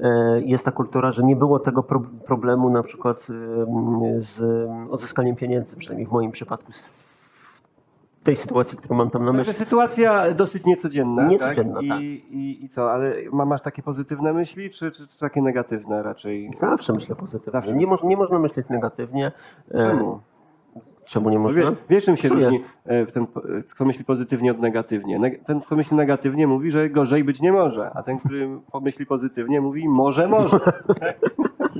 y, 0.00 0.04
jest 0.44 0.64
ta 0.64 0.72
kultura, 0.72 1.12
że 1.12 1.22
nie 1.22 1.36
było 1.36 1.58
tego 1.58 1.82
pro, 1.82 2.02
problemu 2.26 2.70
na 2.70 2.82
przykład 2.82 3.20
z, 3.20 3.32
z 4.26 4.40
odzyskaniem 4.90 5.36
pieniędzy, 5.36 5.76
przynajmniej 5.76 6.06
w 6.06 6.12
moim 6.12 6.30
przypadku 6.30 6.72
z 6.72 6.88
tej 8.22 8.36
sytuacji, 8.36 8.78
którą 8.78 8.96
mam 8.96 9.10
tam 9.10 9.24
na 9.24 9.32
Także 9.32 9.50
myśli. 9.50 9.64
sytuacja 9.64 10.34
dosyć 10.34 10.64
niecodzienna. 10.64 11.26
Niecodzienna, 11.26 11.74
tak? 11.74 11.82
I, 11.84 11.88
tak. 11.88 12.00
I, 12.00 12.64
I 12.64 12.68
co, 12.68 12.92
ale 12.92 13.14
ma, 13.32 13.44
masz 13.44 13.62
takie 13.62 13.82
pozytywne 13.82 14.32
myśli, 14.32 14.70
czy, 14.70 14.90
czy, 14.90 15.08
czy 15.08 15.18
takie 15.18 15.42
negatywne 15.42 16.02
raczej? 16.02 16.50
Zawsze 16.58 16.92
myślę 16.92 17.16
pozytywnie. 17.16 17.52
Zawsze 17.52 17.72
nie, 17.74 17.86
moż, 17.86 18.02
nie 18.02 18.16
można 18.16 18.38
myśleć 18.38 18.68
negatywnie. 18.68 19.32
E, 19.70 19.78
Czemu? 19.78 20.20
Czemu 21.04 21.30
nie 21.30 21.38
można? 21.38 21.62
Wie, 21.70 21.76
wiesz, 21.90 22.04
czym 22.04 22.16
się 22.16 22.28
Psuje. 22.28 22.44
różni 22.44 22.64
e, 22.84 23.06
ten, 23.06 23.26
kto 23.70 23.84
myśli 23.84 24.04
pozytywnie 24.04 24.50
od 24.50 24.58
negatywnie? 24.60 25.18
Neg- 25.20 25.38
Ten, 25.44 25.60
kto 25.60 25.76
myśli 25.76 25.96
negatywnie, 25.96 26.46
mówi, 26.46 26.70
że 26.70 26.90
gorzej 26.90 27.24
być 27.24 27.40
nie 27.40 27.52
może, 27.52 27.90
a 27.94 28.02
ten, 28.02 28.18
który 28.18 28.48
pomyśli 28.72 29.06
pozytywnie, 29.06 29.60
mówi, 29.60 29.88
może, 29.88 30.28
może. 30.28 30.58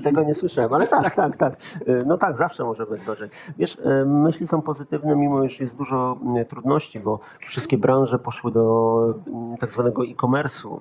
Tego 0.05 0.23
nie 0.23 0.35
słyszałem, 0.35 0.75
ale 0.75 0.87
tak, 0.87 1.15
tak, 1.15 1.37
tak. 1.37 1.57
Y, 1.89 2.03
No 2.07 2.19
tak, 2.19 2.37
zawsze 2.37 2.65
może 2.65 2.87
być 2.87 3.05
gorzej. 3.05 3.31
Wiesz, 3.59 3.75
y, 3.79 4.05
myśli 4.07 4.47
są 4.49 4.63
pozytywne, 4.63 5.17
mimo 5.17 5.43
iż 5.45 5.61
jest 5.61 5.77
dużo 5.77 6.17
y, 6.41 6.45
trudności, 6.45 7.01
bo 7.01 7.21
wszystkie 7.41 7.79
branże 7.79 8.19
poszły 8.19 8.53
do 8.53 9.15
y, 9.55 9.59
tak 9.59 9.71
zwanego 9.71 10.03
e-commerce'u 10.05 10.81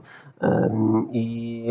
i, 1.12 1.68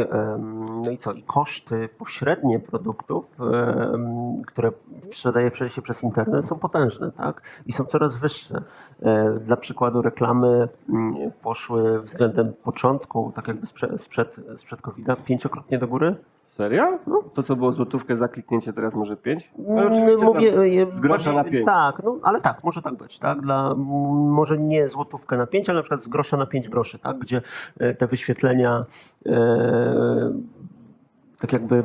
no 0.85 0.91
i 0.91 0.99
co, 0.99 1.13
i 1.13 1.23
koszty 1.23 1.89
pośrednie 1.99 2.59
produktów, 2.59 3.25
em, 3.41 4.43
które 4.47 4.73
sprzedaje 5.13 5.51
się 5.51 5.53
przez- 5.55 5.81
przez 5.85 6.03
internet 6.03 6.47
są 6.49 6.59
potężne, 6.59 7.13
tak? 7.13 7.43
I 7.67 7.73
są 7.73 7.85
coraz 7.85 8.17
wyższe. 8.17 8.63
E, 9.03 9.31
Dla 9.41 9.57
przykładu 9.57 10.03
reklamy 10.03 10.69
mm, 10.89 11.15
poszły 11.43 12.01
względem 12.03 12.53
początku, 12.65 13.33
tak 13.35 13.49
jakby 13.49 13.67
sprzed, 13.67 14.01
sprzed, 14.03 14.37
sprzed 14.57 14.81
COVID-a, 14.81 15.17
pięciokrotnie 15.17 15.79
do 15.79 15.89
góry. 15.89 16.17
Serio? 16.51 16.99
To, 17.35 17.43
co 17.43 17.57
było 17.57 17.73
złotówkę 17.73 18.17
za 18.17 18.29
kliknięcie, 18.29 18.73
teraz 18.73 18.95
może 18.95 19.17
pięć? 19.17 19.51
No, 19.59 19.81
Mm, 19.81 19.93
oczywiście 19.93 20.25
Mówię, 20.25 20.53
tam 20.53 20.89
e, 20.89 20.93
z 20.93 21.01
grosza 21.01 21.33
na 21.33 21.45
pięć. 21.45 21.67
Tak, 21.67 22.03
no, 22.05 22.19
ale 22.23 22.41
tak, 22.41 22.65
może 22.65 22.83
tak 22.83 22.95
być. 22.95 23.19
Tak? 23.19 23.41
Dla, 23.41 23.75
może 23.75 24.59
nie 24.59 24.89
złotówkę 24.89 25.37
na 25.37 25.47
pięć, 25.47 25.69
ale 25.69 25.77
na 25.77 25.83
przykład 25.83 26.03
z 26.03 26.09
grosza 26.09 26.37
na 26.37 26.47
pięć 26.47 26.69
groszy, 26.69 26.99
tak? 26.99 27.19
gdzie 27.19 27.43
e, 27.79 27.95
te 27.95 28.07
wyświetlenia 28.07 28.85
e, 29.27 30.33
tak 31.41 31.53
jakby 31.53 31.83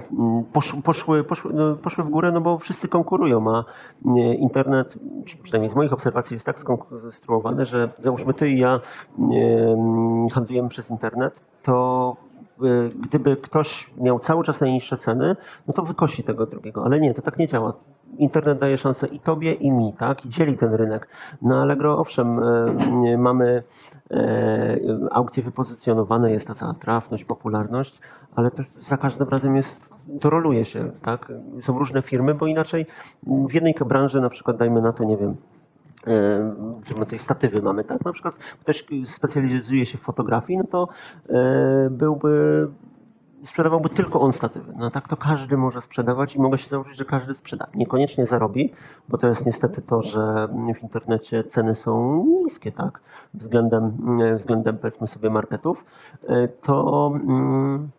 posz, 0.53 0.75
poszły, 0.83 1.23
poszły, 1.23 1.53
no, 1.53 1.75
poszły 1.75 2.03
w 2.03 2.09
górę, 2.09 2.31
no 2.31 2.41
bo 2.41 2.57
wszyscy 2.57 2.87
konkurują, 2.87 3.55
a 3.55 3.65
internet, 4.39 4.95
przynajmniej 5.43 5.69
z 5.69 5.75
moich 5.75 5.93
obserwacji 5.93 6.33
jest 6.33 6.45
tak 6.45 6.59
skonstruowany, 6.59 7.65
że 7.65 7.89
załóżmy 8.03 8.33
ty 8.33 8.49
i 8.49 8.59
ja 8.59 8.75
e, 8.75 8.79
handlujemy 10.33 10.69
przez 10.69 10.89
internet, 10.89 11.43
to 11.63 12.15
gdyby 12.99 13.37
ktoś 13.37 13.89
miał 13.97 14.19
cały 14.19 14.43
czas 14.43 14.61
najniższe 14.61 14.97
ceny, 14.97 15.35
no 15.67 15.73
to 15.73 15.83
wykosi 15.83 16.23
tego 16.23 16.45
drugiego, 16.45 16.85
ale 16.85 16.99
nie, 16.99 17.13
to 17.13 17.21
tak 17.21 17.37
nie 17.37 17.47
działa. 17.47 17.73
Internet 18.17 18.59
daje 18.59 18.77
szansę 18.77 19.07
i 19.07 19.19
tobie, 19.19 19.53
i 19.53 19.71
mi, 19.71 19.93
tak? 19.93 20.25
I 20.25 20.29
dzieli 20.29 20.57
ten 20.57 20.73
rynek. 20.73 21.07
Na 21.41 21.61
Allegro, 21.61 21.97
owszem, 21.97 22.39
e, 22.39 23.17
mamy 23.17 23.63
e, 24.11 24.77
aukcje 25.11 25.43
wypozycjonowane, 25.43 26.31
jest 26.31 26.47
ta 26.47 26.53
cała 26.53 26.73
trafność, 26.73 27.23
popularność, 27.23 27.99
ale 28.35 28.51
to 28.51 28.63
za 28.79 28.97
każdym 28.97 29.29
razem 29.29 29.55
jest, 29.55 29.89
to 30.21 30.29
roluje 30.29 30.65
się, 30.65 30.91
tak? 31.01 31.31
Są 31.61 31.79
różne 31.79 32.01
firmy, 32.01 32.33
bo 32.33 32.47
inaczej 32.47 32.85
w 33.23 33.53
jednej 33.53 33.75
branży, 33.85 34.21
na 34.21 34.29
przykład 34.29 34.57
dajmy 34.57 34.81
na 34.81 34.93
to, 34.93 35.03
nie 35.03 35.17
wiem, 35.17 35.35
tej 37.09 37.19
statywy 37.19 37.61
mamy, 37.61 37.83
tak? 37.83 38.05
Na 38.05 38.13
przykład 38.13 38.35
ktoś 38.61 38.85
specjalizuje 39.05 39.85
się 39.85 39.97
w 39.97 40.01
fotografii, 40.01 40.57
no 40.59 40.63
to 40.63 40.87
e, 41.29 41.89
byłby 41.89 42.67
sprzedawałby 43.45 43.89
tylko 43.89 44.21
on 44.21 44.33
statywy. 44.33 44.73
No 44.77 44.91
tak 44.91 45.07
to 45.07 45.17
każdy 45.17 45.57
może 45.57 45.81
sprzedawać 45.81 46.35
i 46.35 46.39
mogę 46.39 46.57
się 46.57 46.69
założyć, 46.69 46.97
że 46.97 47.05
każdy 47.05 47.33
sprzeda. 47.33 47.67
Niekoniecznie 47.75 48.25
zarobi, 48.25 48.73
bo 49.09 49.17
to 49.17 49.27
jest 49.27 49.45
niestety 49.45 49.81
to, 49.81 50.01
że 50.01 50.47
w 50.79 50.83
internecie 50.83 51.43
ceny 51.43 51.75
są 51.75 52.25
niskie, 52.43 52.71
tak? 52.71 52.99
Względem, 53.33 53.97
względem 54.37 54.77
powiedzmy 54.77 55.07
sobie 55.07 55.29
marketów. 55.29 55.85
To 56.61 57.11
mm, 57.15 57.89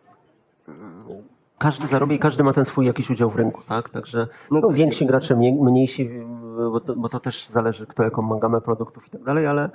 każdy 1.57 1.87
zarobi 1.87 2.15
i 2.15 2.19
każdy 2.19 2.43
ma 2.43 2.53
ten 2.53 2.65
swój 2.65 2.85
jakiś 2.85 3.09
udział 3.09 3.29
w 3.29 3.35
rynku, 3.35 3.61
tak? 3.67 3.89
Także 3.89 4.27
No 4.51 4.59
no, 4.59 4.67
tak. 4.67 4.77
więksi 4.77 5.05
gracze, 5.05 5.35
mniej, 5.35 5.53
mniejsi, 5.53 6.09
bo 6.57 6.79
to, 6.79 6.95
bo 6.95 7.09
to 7.09 7.19
też 7.19 7.49
zależy 7.49 7.85
kto 7.87 8.03
jaką 8.03 8.21
ma 8.21 8.35
gamę 8.39 8.61
produktów 8.61 9.07
i 9.07 9.09
tak 9.09 9.23
dalej, 9.23 9.47
ale 9.47 9.69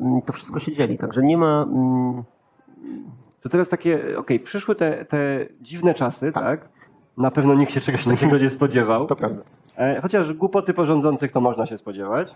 mm, 0.00 0.22
to 0.22 0.32
wszystko 0.32 0.60
się 0.60 0.72
dzieli. 0.72 0.98
Także 0.98 1.22
nie 1.22 1.36
ma... 1.38 1.62
mm, 1.62 2.22
To 3.42 3.48
teraz 3.48 3.68
takie, 3.68 4.18
okej, 4.18 4.40
przyszły 4.40 4.74
te, 4.74 5.04
te 5.04 5.46
dziwne 5.60 5.94
czasy, 5.94 6.32
tak? 6.32 6.68
Na 7.16 7.30
pewno 7.30 7.54
nikt 7.54 7.72
się 7.72 7.80
czegoś 7.80 8.04
takiego 8.04 8.38
nie 8.38 8.50
spodziewał. 8.50 9.06
To 9.06 9.16
prawda. 9.16 9.42
E, 9.78 10.00
chociaż 10.00 10.32
głupoty 10.32 10.74
porządzących 10.74 11.32
to 11.32 11.40
można 11.40 11.66
się 11.66 11.78
spodziewać. 11.78 12.34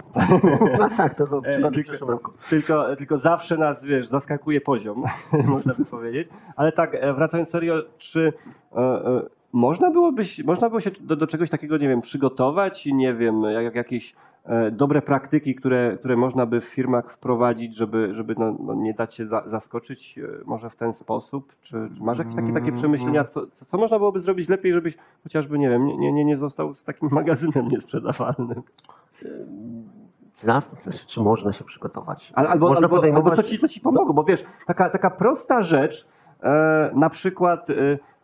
No 0.79 0.91
tak, 0.97 1.15
to 1.15 1.27
do 1.27 1.39
E, 1.45 1.71
tylko, 1.71 1.89
przyszłym 1.91 2.11
roku. 2.11 2.31
tylko, 2.51 2.97
tylko 2.97 3.19
zawsze 3.19 3.57
nas, 3.57 3.85
wiesz, 3.85 4.07
zaskakuje 4.09 4.61
poziom, 4.61 5.05
można 5.47 5.75
by 5.75 5.85
powiedzieć. 5.85 6.29
Ale 6.57 6.73
tak, 6.73 6.95
e, 6.95 7.13
wracając 7.15 7.49
serio, 7.51 7.75
czy 7.99 8.33
e, 8.73 8.79
e, 8.81 9.23
można 9.53 9.91
byłoby, 9.91 10.23
można 10.45 10.69
było 10.69 10.81
się 10.81 10.91
do, 11.01 11.17
do 11.17 11.27
czegoś 11.27 11.51
takiego, 11.51 11.77
nie 11.77 11.89
wiem, 11.89 12.01
przygotować, 12.01 12.87
nie 12.87 13.15
wiem, 13.15 13.43
jak, 13.43 13.65
jak 13.65 13.75
jakieś 13.75 14.15
e, 14.45 14.71
dobre 14.71 15.03
praktyki, 15.03 15.55
które, 15.55 15.97
które 15.99 16.17
można 16.17 16.47
by 16.47 16.61
w 16.61 16.65
firmach 16.65 17.13
wprowadzić, 17.13 17.77
żeby, 17.77 18.15
żeby 18.15 18.35
no, 18.39 18.57
no 18.67 18.75
nie 18.75 18.95
dać 18.95 19.15
się 19.15 19.27
za, 19.27 19.43
zaskoczyć 19.47 20.19
e, 20.19 20.23
może 20.45 20.71
w 20.71 20.77
ten 20.77 20.93
sposób? 20.93 21.53
Czy, 21.63 21.89
czy 21.97 22.03
masz 22.03 22.19
jakieś 22.19 22.35
takie, 22.35 22.53
takie 22.53 22.73
przemyślenia, 22.73 23.25
co, 23.25 23.47
co, 23.47 23.65
co 23.65 23.79
można 23.79 23.99
byłoby 23.99 24.21
zrobić 24.21 24.49
lepiej, 24.49 24.73
żebyś 24.73 24.97
chociażby, 25.23 25.59
nie 25.59 25.71
wiem, 25.71 25.87
nie, 25.87 26.13
nie, 26.13 26.25
nie 26.25 26.37
został 26.37 26.75
z 26.75 26.85
takim 26.85 27.09
magazynem 27.21 27.69
niesprzedawalnym? 27.69 28.63
zna, 30.35 30.63
znaczy, 30.83 31.07
czy 31.07 31.21
można 31.21 31.53
się 31.53 31.65
przygotować? 31.65 32.33
Ale, 32.35 32.49
albo, 32.49 32.69
można 32.69 32.89
albo, 32.89 33.03
albo 33.15 33.31
co, 33.31 33.43
ci, 33.43 33.59
co 33.59 33.69
ci 33.69 33.81
pomogło, 33.81 34.15
bo 34.15 34.25
wiesz, 34.25 34.45
taka, 34.67 34.91
taka 34.91 35.11
prosta 35.11 35.63
rzecz, 35.63 36.07
e, 36.43 36.91
na 36.95 37.11
przykład 37.11 37.71
e, 37.71 37.75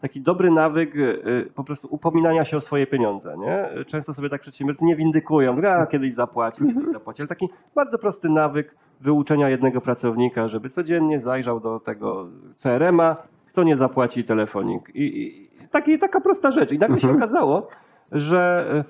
taki 0.06 0.20
dobry 0.20 0.50
nawyk 0.50 0.96
e, 0.96 1.50
po 1.54 1.64
prostu 1.64 1.88
upominania 1.90 2.44
się 2.44 2.56
o 2.56 2.60
swoje 2.60 2.86
pieniądze, 2.86 3.36
nie? 3.38 3.84
Często 3.84 4.14
sobie 4.14 4.28
tak 4.30 4.40
przedsiębiorcy 4.40 4.84
nie 4.84 4.96
windykują, 4.96 5.56
a 5.66 5.86
kiedyś 5.86 6.14
zapłaci, 6.14 6.66
kiedyś 6.66 6.88
zapłaci, 6.92 7.22
ale 7.22 7.28
taki 7.28 7.48
bardzo 7.74 7.98
prosty 7.98 8.28
nawyk 8.28 8.74
wyuczenia 9.00 9.48
jednego 9.48 9.80
pracownika, 9.80 10.48
żeby 10.48 10.68
codziennie 10.68 11.20
zajrzał 11.20 11.60
do 11.60 11.80
tego 11.80 12.26
CRM-a, 12.56 13.16
kto 13.48 13.62
nie 13.62 13.76
zapłaci 13.76 14.24
telefonik. 14.24 14.90
I, 14.94 15.22
i 15.22 15.48
taki, 15.68 15.98
taka 15.98 16.20
prosta 16.20 16.50
rzecz. 16.50 16.72
I 16.72 16.78
nagle 16.78 17.00
się 17.00 17.10
okazało, 17.16 17.68
że 18.12 18.66
e, 18.72 18.84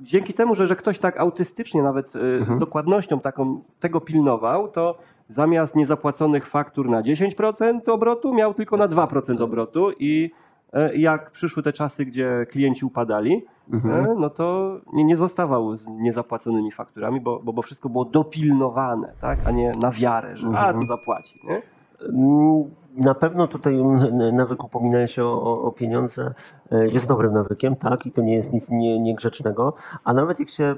dzięki 0.00 0.34
temu, 0.34 0.54
że, 0.54 0.66
że 0.66 0.76
ktoś 0.76 0.98
tak 0.98 1.20
autystycznie, 1.20 1.82
nawet 1.82 2.16
e, 2.16 2.20
z 2.56 2.58
dokładnością 2.58 3.20
taką 3.20 3.60
tego 3.80 4.00
pilnował, 4.00 4.68
to 4.68 4.98
zamiast 5.28 5.76
niezapłaconych 5.76 6.46
faktur 6.46 6.88
na 6.88 7.02
10% 7.02 7.90
obrotu, 7.90 8.34
miał 8.34 8.54
tylko 8.54 8.76
na 8.76 8.88
2% 8.88 9.42
obrotu 9.42 9.90
i 9.98 10.30
jak 10.94 11.30
przyszły 11.30 11.62
te 11.62 11.72
czasy, 11.72 12.04
gdzie 12.04 12.46
klienci 12.50 12.84
upadali, 12.84 13.44
e, 13.72 14.14
no 14.18 14.30
to 14.30 14.76
nie, 14.92 15.04
nie 15.04 15.16
zostawał 15.16 15.76
z 15.76 15.88
niezapłaconymi 15.88 16.72
fakturami, 16.72 17.20
bo, 17.20 17.40
bo, 17.44 17.52
bo 17.52 17.62
wszystko 17.62 17.88
było 17.88 18.04
dopilnowane, 18.04 19.12
tak? 19.20 19.38
a 19.46 19.50
nie 19.50 19.72
na 19.82 19.90
wiarę, 19.90 20.36
że 20.36 20.48
a, 20.48 20.72
to 20.72 20.82
zapłaci. 20.82 21.40
Nie? 21.48 21.62
Na 22.98 23.14
pewno 23.14 23.48
tutaj 23.48 23.76
nawyk 24.32 24.64
upominania 24.64 25.06
się 25.06 25.24
o, 25.24 25.62
o- 25.62 25.72
pieniądze. 25.72 26.34
E, 26.72 26.88
jest 26.88 27.08
dobrym 27.08 27.32
nawykiem, 27.34 27.76
tak, 27.76 28.06
i 28.06 28.12
to 28.12 28.22
nie 28.22 28.34
jest 28.34 28.52
nic 28.52 28.70
nie, 28.70 29.00
niegrzecznego, 29.00 29.74
a 30.04 30.12
nawet 30.12 30.40
jak 30.40 30.50
się 30.50 30.74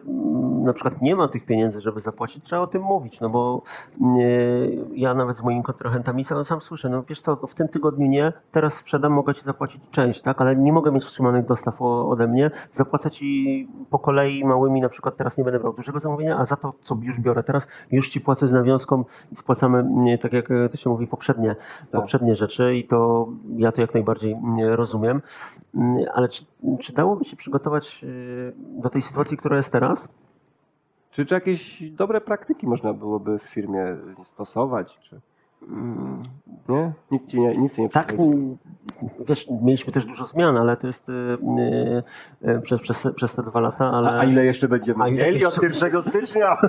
na 0.65 0.73
przykład 0.73 1.03
nie 1.03 1.17
ma 1.17 1.29
tych 1.29 1.45
pieniędzy, 1.45 1.81
żeby 1.81 2.01
zapłacić, 2.01 2.45
trzeba 2.45 2.63
o 2.63 2.67
tym 2.67 2.83
mówić, 2.83 3.21
no 3.21 3.31
bo 3.31 3.63
nie, 4.01 4.39
ja 4.95 5.15
nawet 5.15 5.37
z 5.37 5.43
moimi 5.43 5.63
kontrahentami 5.63 6.25
sam, 6.25 6.45
sam 6.45 6.61
słyszę, 6.61 6.89
no 6.89 7.03
wiesz 7.03 7.23
co, 7.23 7.37
w 7.37 7.55
tym 7.55 7.69
tygodniu 7.69 8.07
nie, 8.07 8.33
teraz 8.53 8.75
sprzedam, 8.75 9.13
mogę 9.13 9.35
ci 9.35 9.43
zapłacić 9.43 9.83
część, 9.91 10.23
tak, 10.23 10.41
ale 10.41 10.57
nie 10.57 10.73
mogę 10.73 10.93
mieć 10.93 11.05
wstrzymanych 11.05 11.47
dostaw 11.47 11.83
ode 11.83 12.27
mnie, 12.29 12.51
zapłacę 12.73 13.11
ci 13.11 13.69
po 13.91 13.99
kolei 13.99 14.45
małymi, 14.45 14.81
na 14.81 14.89
przykład 14.89 15.17
teraz 15.17 15.39
nie 15.39 15.45
będę 15.45 15.61
brał 15.61 15.73
dużego 15.73 16.01
zamówienia, 16.01 16.39
a 16.39 16.45
za 16.45 16.57
to, 16.57 16.73
co 16.83 16.97
już 17.03 17.21
biorę 17.21 17.43
teraz, 17.43 17.69
już 17.91 18.09
ci 18.09 18.21
płacę 18.21 18.49
z 18.49 18.53
nawiązką 18.53 19.05
i 19.33 19.37
spłacamy, 19.37 19.85
tak 20.23 20.33
jak 20.33 20.51
e, 20.51 20.69
to 20.69 20.77
się 20.77 20.91
mówi, 20.91 21.07
poprzednie, 21.07 21.57
poprzednie 22.11 22.37
rzeczy 22.37 22.77
i 22.77 22.85
to 22.85 23.29
ja 23.57 23.73
to 23.73 23.81
jak 23.81 23.95
najbardziej 23.95 24.33
mm, 24.33 24.59
rozumiem. 24.75 25.23
Mm, 25.75 26.05
Ale 26.15 26.29
czy, 26.29 26.45
czy 26.81 26.93
dałoby 26.93 27.25
się 27.25 27.37
przygotować 27.37 28.01
y, 28.05 28.53
do 28.57 28.91
tej 28.91 29.03
sytuacji, 29.03 29.37
która 29.37 29.57
jest 29.57 29.73
teraz? 29.73 30.09
Czy, 31.11 31.27
czy 31.27 31.35
jakieś 31.35 31.91
dobre 31.91 32.21
praktyki 32.21 32.67
można 32.67 32.93
byłoby 32.93 33.39
w 33.39 33.43
firmie 33.43 33.97
stosować? 34.25 34.99
Czy... 34.99 35.21
Nie? 36.69 36.93
Nic 37.11 37.31
ci 37.31 37.41
nie, 37.41 37.57
nic 37.57 37.79
nie 37.79 37.89
Tak, 37.89 38.15
mm, 38.15 38.57
wiesz, 39.29 39.47
mieliśmy 39.63 39.93
też 39.93 40.05
dużo 40.05 40.25
zmian, 40.25 40.57
ale 40.57 40.77
to 40.77 40.87
jest 40.87 41.09
y, 41.09 41.13
y, 41.13 42.51
y, 42.51 42.61
przez, 42.61 42.81
przez, 42.81 43.09
przez 43.17 43.35
te 43.35 43.43
dwa 43.43 43.61
lata, 43.61 43.91
ale... 43.91 44.09
A, 44.09 44.19
a 44.19 44.25
ile 44.25 44.45
jeszcze 44.45 44.69
będziemy 44.69 45.05
A 45.05 45.09
ile 45.09 45.25
mieli 45.25 45.45
od 45.45 45.63
jeszcze- 45.63 45.87
1 45.87 46.03
stycznia? 46.03 46.57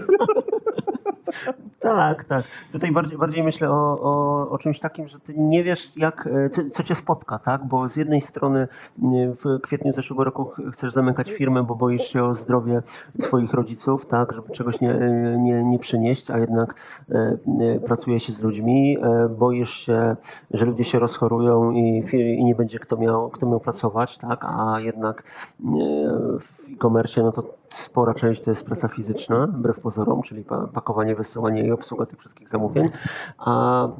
Tak, 1.81 2.23
tak. 2.25 2.43
Tutaj 2.71 2.91
bardziej, 2.91 3.17
bardziej 3.17 3.43
myślę 3.43 3.69
o, 3.71 3.99
o, 4.01 4.49
o 4.49 4.57
czymś 4.57 4.79
takim, 4.79 5.07
że 5.07 5.19
ty 5.19 5.33
nie 5.37 5.63
wiesz, 5.63 5.91
jak, 5.95 6.27
e, 6.27 6.49
co, 6.49 6.61
co 6.73 6.83
cię 6.83 6.95
spotka, 6.95 7.39
tak? 7.39 7.65
Bo 7.65 7.87
z 7.87 7.95
jednej 7.95 8.21
strony 8.21 8.67
nie, 8.97 9.27
w 9.33 9.61
kwietniu 9.61 9.93
zeszłego 9.93 10.23
roku 10.23 10.45
ch- 10.45 10.61
chcesz 10.73 10.93
zamykać 10.93 11.31
firmę, 11.31 11.63
bo 11.63 11.75
boisz 11.75 12.07
się 12.07 12.23
o 12.23 12.35
zdrowie 12.35 12.81
swoich 13.19 13.53
rodziców, 13.53 14.05
tak? 14.05 14.31
Żeby 14.33 14.51
czegoś 14.53 14.81
nie, 14.81 14.91
e, 14.93 15.37
nie, 15.37 15.63
nie 15.63 15.79
przynieść, 15.79 16.31
a 16.31 16.37
jednak 16.37 16.75
e, 17.11 17.37
e, 17.75 17.79
pracuje 17.79 18.19
się 18.19 18.33
z 18.33 18.41
ludźmi. 18.41 18.97
E, 19.03 19.29
boisz 19.29 19.69
się, 19.73 20.15
że 20.51 20.65
ludzie 20.65 20.83
się 20.83 20.99
rozchorują 20.99 21.71
i, 21.71 22.03
i 22.13 22.43
nie 22.45 22.55
będzie 22.55 22.79
kto 22.79 22.97
miał, 22.97 23.29
kto 23.29 23.45
miał 23.45 23.59
pracować, 23.59 24.17
tak? 24.17 24.45
A 24.45 24.79
jednak 24.79 25.23
e, 25.23 25.63
w 26.39 26.61
e-commerce, 26.73 27.23
no 27.23 27.31
to 27.31 27.43
spora 27.71 28.13
część 28.13 28.41
to 28.41 28.49
jest 28.49 28.65
praca 28.65 28.87
fizyczna, 28.87 29.47
wbrew 29.47 29.79
pozorom, 29.79 30.21
czyli 30.21 30.43
pa- 30.43 30.67
pakowanie, 30.73 31.15
wysyłanie 31.15 31.63
i 31.71 31.73
obsługa 31.73 32.05
tych 32.05 32.19
wszystkich 32.19 32.49
zamówień. 32.49 32.89
A, 33.37 33.85
e, 33.85 33.91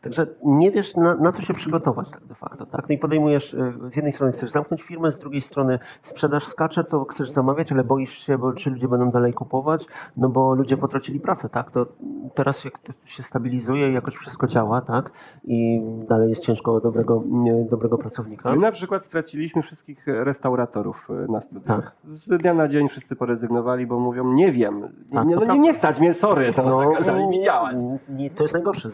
także 0.00 0.26
nie 0.44 0.70
wiesz, 0.70 0.96
na, 0.96 1.14
na 1.14 1.32
co 1.32 1.42
się 1.42 1.54
przygotować 1.54 2.10
tak 2.10 2.24
de 2.24 2.34
facto. 2.34 2.66
Tak? 2.66 2.88
No 2.88 2.94
i 2.94 2.98
podejmujesz, 2.98 3.54
e, 3.54 3.72
z 3.90 3.96
jednej 3.96 4.12
strony 4.12 4.32
chcesz 4.32 4.50
zamknąć 4.50 4.82
firmę, 4.82 5.12
z 5.12 5.18
drugiej 5.18 5.42
strony 5.42 5.78
sprzedaż 6.02 6.46
skacze, 6.46 6.84
to 6.84 7.04
chcesz 7.04 7.30
zamawiać, 7.30 7.72
ale 7.72 7.84
boisz 7.84 8.18
się, 8.18 8.38
bo 8.38 8.52
czy 8.52 8.70
ludzie 8.70 8.88
będą 8.88 9.10
dalej 9.10 9.34
kupować, 9.34 9.86
no 10.16 10.28
bo 10.28 10.54
ludzie 10.54 10.76
potracili 10.76 11.20
pracę, 11.20 11.48
tak? 11.48 11.70
To 11.70 11.86
teraz 12.34 12.64
jak 12.64 12.78
to 12.78 12.92
się 13.04 13.22
stabilizuje, 13.22 13.92
jakoś 13.92 14.14
wszystko 14.14 14.46
działa, 14.46 14.80
tak? 14.80 15.10
I 15.44 15.80
dalej 16.08 16.28
jest 16.28 16.42
ciężko 16.42 16.74
o 16.74 16.80
dobrego, 16.80 17.22
dobrego 17.70 17.98
pracownika. 17.98 18.50
My 18.50 18.56
na 18.56 18.72
przykład 18.72 19.04
straciliśmy 19.04 19.62
wszystkich 19.62 20.06
restauratorów 20.06 21.08
e, 21.10 21.32
na 21.32 21.40
studiach. 21.40 21.66
Tak. 21.66 21.92
Z 22.14 22.42
dnia 22.42 22.54
na 22.54 22.68
dzień 22.68 22.88
wszyscy 22.88 23.16
porezygnowali, 23.16 23.86
bo 23.86 24.00
mówią, 24.00 24.32
nie 24.32 24.52
wiem, 24.52 24.88
Tak, 25.12 25.26
nie, 25.26 25.34
to 25.34 25.44
no, 25.44 25.54
nie, 25.54 25.60
nie 25.60 25.74
stać 25.74 26.00
mnie, 26.00 26.14
sorry, 26.14 26.52
no, 26.56 26.72
zakazali 26.72 27.26
mi 27.26 27.40
działać. 27.40 27.76
Nie, 28.08 28.30
to 28.30 28.44
jest 28.44 28.54
najgorsze. 28.54 28.90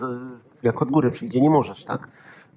Jak 0.63 0.83
od 0.83 0.91
góry 0.91 1.11
przyjdzie, 1.11 1.41
nie 1.41 1.51
możesz, 1.51 1.85
tak? 1.85 2.09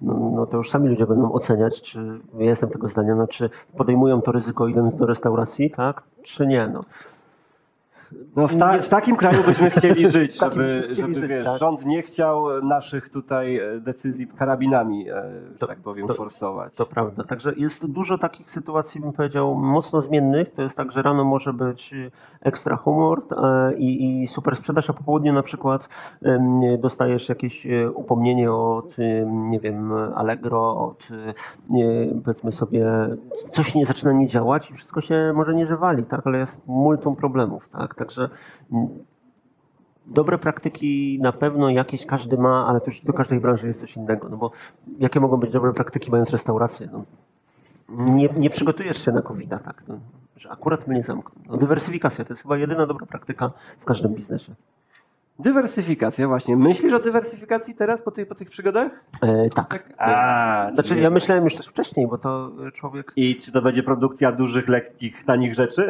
No, 0.02 0.32
no 0.36 0.46
to 0.46 0.58
już 0.58 0.70
sami 0.70 0.90
ludzie 0.90 1.06
będą 1.06 1.32
oceniać, 1.32 1.82
czy 1.82 2.20
ja 2.38 2.46
jestem 2.46 2.70
tego 2.70 2.88
zdania, 2.88 3.16
no, 3.16 3.28
czy 3.28 3.50
podejmują 3.78 4.22
to 4.22 4.32
ryzyko 4.32 4.68
idąc 4.68 4.96
do 4.96 5.06
restauracji, 5.06 5.72
tak? 5.72 6.04
Czy 6.24 6.48
nie? 6.48 6.68
No. 6.74 6.82
No 8.36 8.48
w, 8.48 8.56
ta, 8.58 8.78
w 8.78 8.90
takim 8.90 9.16
kraju 9.16 9.44
byśmy 9.46 9.70
chcieli 9.76 10.10
żyć, 10.10 10.40
żeby, 10.40 10.88
żeby 10.92 11.16
żyć, 11.16 11.28
wiesz, 11.28 11.46
tak. 11.46 11.58
rząd 11.58 11.86
nie 11.86 12.02
chciał 12.02 12.62
naszych 12.64 13.10
tutaj 13.10 13.58
e, 13.58 13.80
decyzji 13.80 14.28
karabinami, 14.28 15.10
e, 15.10 15.24
To- 15.60 15.68
tak 15.68 15.80
powiem, 15.80 16.08
to- 16.08 16.14
forsować. 16.14 16.74
To 16.76 16.86
prawda. 16.86 17.24
Także 17.24 17.54
jest 17.58 17.86
dużo 17.86 18.18
takich 18.18 18.52
sytuacji, 18.52 19.02
bym 19.02 19.14
powiedział, 19.14 19.56
mocno 19.56 20.02
zmiennych. 20.02 20.54
To 20.54 20.62
jest 20.62 20.76
tak, 20.76 20.92
że 20.92 21.02
rano 21.02 21.24
może 21.24 21.54
być 21.54 21.94
y, 21.94 22.12
ekstra 22.42 22.76
humor 22.76 23.22
e, 23.32 23.74
i, 23.78 24.24
i 24.24 24.28
super 24.28 24.56
sprzedaż, 24.56 24.90
a 24.90 24.94
po 24.94 25.04
południu 25.04 25.34
na 25.34 25.44
przykład 25.44 25.90
dostajesz 26.80 27.30
jakieś 27.30 27.66
e, 27.66 27.92
upomnienie 27.92 28.52
od, 28.52 28.96
nie 29.26 29.60
wiem, 29.60 29.94
Allegro, 30.16 30.88
od, 30.88 31.08
e, 31.12 32.22
powiedzmy 32.24 32.52
sobie, 32.52 32.86
coś 33.52 33.76
nie 33.76 33.86
zaczyna 33.86 34.12
nie 34.12 34.28
działać 34.28 34.72
i 34.72 34.74
wszystko 34.74 35.02
się 35.02 35.34
może 35.36 35.54
nie 35.54 35.68
żywali, 35.68 36.04
tak? 36.04 36.28
Ale 36.28 36.38
jest 36.38 36.62
multum 36.68 37.16
problemów, 37.16 37.70
tak? 37.70 37.96
Także 38.06 38.30
Dobre 40.08 40.38
praktyki 40.38 41.20
na 41.22 41.32
pewno 41.32 41.70
jakieś 41.70 42.06
każdy 42.06 42.38
ma, 42.38 42.68
ale 42.68 42.82
też 42.82 43.02
do 43.02 43.14
każdej 43.14 43.40
branży 43.40 43.68
jest 43.68 43.80
coś 43.80 43.96
innego. 43.96 44.30
No 44.30 44.38
bo 44.38 44.52
jakie 45.00 45.20
mogą 45.20 45.38
być 45.38 45.52
dobre 45.52 45.74
praktyki 45.74 46.12
mając 46.12 46.30
restaurację? 46.30 46.90
No, 46.92 47.04
nie, 47.90 48.30
nie 48.38 48.50
przygotujesz 48.50 49.06
się 49.06 49.12
na 49.12 49.22
covid 49.22 49.50
tak? 49.50 49.84
No, 49.88 50.00
że 50.38 50.52
akurat 50.52 50.88
mnie 50.88 51.04
zamkną. 51.04 51.42
No, 51.50 51.58
dywersyfikacja 51.58 52.26
to 52.26 52.34
jest 52.34 52.42
chyba 52.42 52.58
jedyna 52.58 52.88
dobra 52.88 53.06
praktyka 53.06 53.52
w 53.80 53.86
każdym 53.86 54.14
biznesie. 54.14 54.56
Dywersyfikacja, 55.40 56.28
właśnie. 56.28 56.56
Myślisz 56.58 56.94
o 56.94 57.00
dywersyfikacji 57.00 57.76
teraz 57.76 58.02
po 58.02 58.12
tych, 58.12 58.28
po 58.28 58.36
tych 58.36 58.50
przygodach? 58.50 58.92
E, 59.22 59.50
tak. 59.50 59.94
A, 59.98 60.70
Znaczy, 60.74 60.90
czyli- 60.90 61.02
ja 61.02 61.10
myślałem 61.10 61.44
już 61.44 61.56
też 61.56 61.68
wcześniej, 61.68 62.08
bo 62.08 62.18
to 62.18 62.52
człowiek. 62.74 63.12
I 63.16 63.36
czy 63.36 63.52
to 63.52 63.62
będzie 63.62 63.84
produkcja 63.84 64.32
dużych, 64.32 64.68
lekkich, 64.68 65.24
tanich 65.26 65.54
rzeczy? 65.54 65.90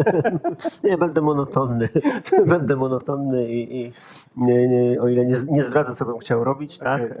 Nie, 0.84 0.98
będę 0.98 1.20
monotonny. 1.20 1.88
będę 2.46 2.76
monotonny 2.76 3.48
i, 3.52 3.76
i 3.86 3.92
nie, 4.36 4.68
nie, 4.68 5.00
o 5.00 5.08
ile 5.08 5.26
nie, 5.26 5.34
nie 5.50 5.62
zdradzę, 5.62 5.94
co 5.94 6.04
bym 6.04 6.18
chciał 6.18 6.44
robić, 6.44 6.78
tak? 6.78 7.02
Em, 7.02 7.16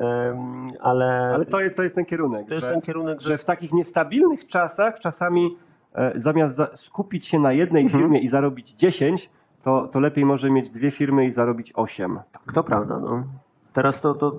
ale, 0.80 1.30
Ale 1.34 1.46
to 1.46 1.60
jest, 1.60 1.76
to 1.76 1.82
jest 1.82 1.94
ten 1.94 2.04
kierunek. 2.04 2.46
to 2.48 2.54
jest 2.54 2.66
że- 2.66 2.72
ten 2.72 2.80
kierunek, 2.80 3.20
że 3.20 3.28
że 3.28 3.38
w 3.38 3.44
takich 3.44 3.72
niestabilnych 3.72 4.46
czasach 4.46 4.98
czasami 4.98 5.56
e, 5.94 6.12
zamiast 6.20 6.56
za, 6.56 6.68
skupić 6.74 7.26
się 7.26 7.38
na 7.38 7.52
jednej 7.52 7.82
Mhm. 7.82 8.02
firmie 8.02 8.20
i 8.20 8.28
zarobić 8.28 8.72
10, 8.72 9.30
to, 9.64 9.88
to 9.92 10.00
lepiej 10.00 10.24
może 10.24 10.50
mieć 10.50 10.70
dwie 10.70 10.90
firmy 10.90 11.26
i 11.26 11.32
zarobić 11.32 11.72
8. 11.74 12.20
Tak, 12.32 12.52
to 12.52 12.64
prawda. 12.64 12.98
No. 12.98 13.24
Teraz 13.72 14.00
to, 14.00 14.14
to 14.14 14.38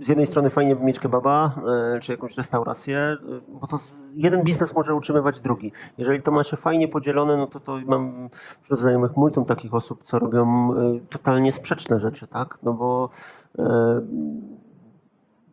z 0.00 0.08
jednej 0.08 0.26
strony 0.26 0.50
fajnie 0.50 0.74
mieć 0.74 0.98
kebaba, 0.98 1.54
e, 1.96 2.00
czy 2.00 2.12
jakąś 2.12 2.36
restaurację, 2.36 2.98
e, 2.98 3.16
bo 3.60 3.66
to 3.66 3.78
jeden 4.14 4.42
biznes 4.42 4.74
może 4.74 4.94
utrzymywać 4.94 5.40
drugi. 5.40 5.72
Jeżeli 5.98 6.22
to 6.22 6.32
ma 6.32 6.44
się 6.44 6.56
fajnie 6.56 6.88
podzielone, 6.88 7.36
no 7.36 7.46
to, 7.46 7.60
to 7.60 7.78
mam 7.86 8.28
wśród 8.62 8.80
znajomych 8.80 9.16
multum 9.16 9.44
takich 9.44 9.74
osób, 9.74 10.04
co 10.04 10.18
robią 10.18 10.72
e, 10.72 11.00
totalnie 11.10 11.52
sprzeczne 11.52 12.00
rzeczy, 12.00 12.26
tak? 12.26 12.58
No 12.62 12.72
bo 12.72 13.10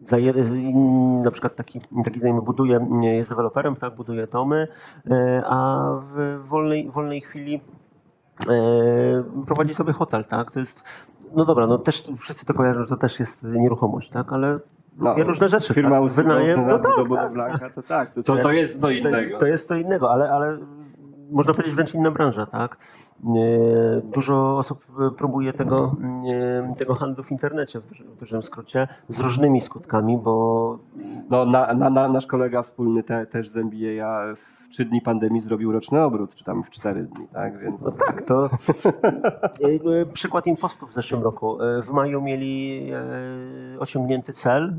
dla 0.01 0.17
na 1.23 1.31
przykład 1.31 1.55
taki, 1.55 1.81
taki 2.03 2.19
znajomy 2.19 2.41
buduje, 2.41 2.88
jest 3.01 3.29
deweloperem, 3.29 3.75
tak, 3.75 3.95
buduje 3.95 4.27
domy, 4.27 4.67
a 5.45 5.86
w 6.03 6.39
wolnej, 6.47 6.89
wolnej 6.89 7.21
chwili 7.21 7.62
prowadzi 9.45 9.73
sobie 9.73 9.93
hotel, 9.93 10.25
tak? 10.25 10.51
To 10.51 10.60
jest, 10.60 10.84
no 11.36 11.45
dobra, 11.45 11.67
no 11.67 11.77
też 11.77 12.04
wszyscy 12.19 12.45
to 12.45 12.54
kojarzą, 12.54 12.82
że 12.82 12.88
to 12.88 12.97
też 12.97 13.19
jest 13.19 13.43
nieruchomość, 13.43 14.10
tak? 14.10 14.34
Ale 14.34 14.60
No, 14.97 15.13
dwie 15.13 15.23
różne 15.23 15.49
rzeczy. 15.49 15.73
Firma 15.73 16.01
tak? 16.01 16.12
wynajem, 16.12 16.67
no 16.67 16.80
tak, 16.80 16.91
do 16.91 16.97
tak, 16.97 17.08
budowlanka, 17.08 17.69
to 17.69 17.82
tak, 17.82 18.13
to, 18.13 18.23
to, 18.23 18.38
to 18.38 18.51
jest 18.51 18.82
co 18.82 18.89
innego. 18.89 19.38
to 19.39 19.45
jest 19.45 19.69
to 19.69 19.75
innego, 19.75 20.12
ale, 20.12 20.32
ale 20.32 20.58
można 21.32 21.54
powiedzieć 21.54 21.75
wręcz 21.75 21.93
inna 21.93 22.12
branża, 22.12 22.45
tak? 22.45 22.77
E, 23.25 24.01
Dużo 24.01 24.58
osób 24.58 24.86
e, 24.99 25.12
próbuje 25.12 25.54
tego, 25.54 25.95
e, 26.71 26.75
tego 26.75 26.95
handlu 26.95 27.23
w 27.23 27.32
internecie, 27.32 27.80
w 27.80 27.88
dużym, 27.88 28.08
w 28.08 28.19
dużym 28.19 28.43
skrócie, 28.43 28.88
z 29.10 29.19
różnymi 29.19 29.62
skutkami, 29.62 30.17
bo 30.17 30.77
No, 31.30 31.45
na, 31.45 31.73
na, 31.73 31.89
na, 31.89 32.08
nasz 32.08 32.27
kolega 32.27 32.62
wspólny 32.62 33.04
te, 33.04 33.25
też 33.25 33.49
z 33.49 33.54
w 34.38 34.61
trzy 34.71 34.86
dni 34.86 35.01
pandemii 35.01 35.41
zrobił 35.41 35.71
roczny 35.71 36.03
obrót, 36.03 36.36
czy 36.36 36.43
tam 36.43 36.63
w 36.63 36.69
cztery 36.69 37.03
dni, 37.03 37.27
tak? 37.34 37.60
Więc 37.60 37.81
No 37.86 37.91
tak, 38.07 38.21
to 38.21 38.49
przykład 40.13 40.47
impostów 40.47 40.89
w 40.91 40.93
zeszłym 40.93 41.23
roku. 41.23 41.62
E, 41.63 41.81
W 41.81 41.89
maju 41.89 42.21
mieli 42.21 42.88
e, 43.75 43.79
osiągnięty 43.79 44.34
cel 44.34 44.73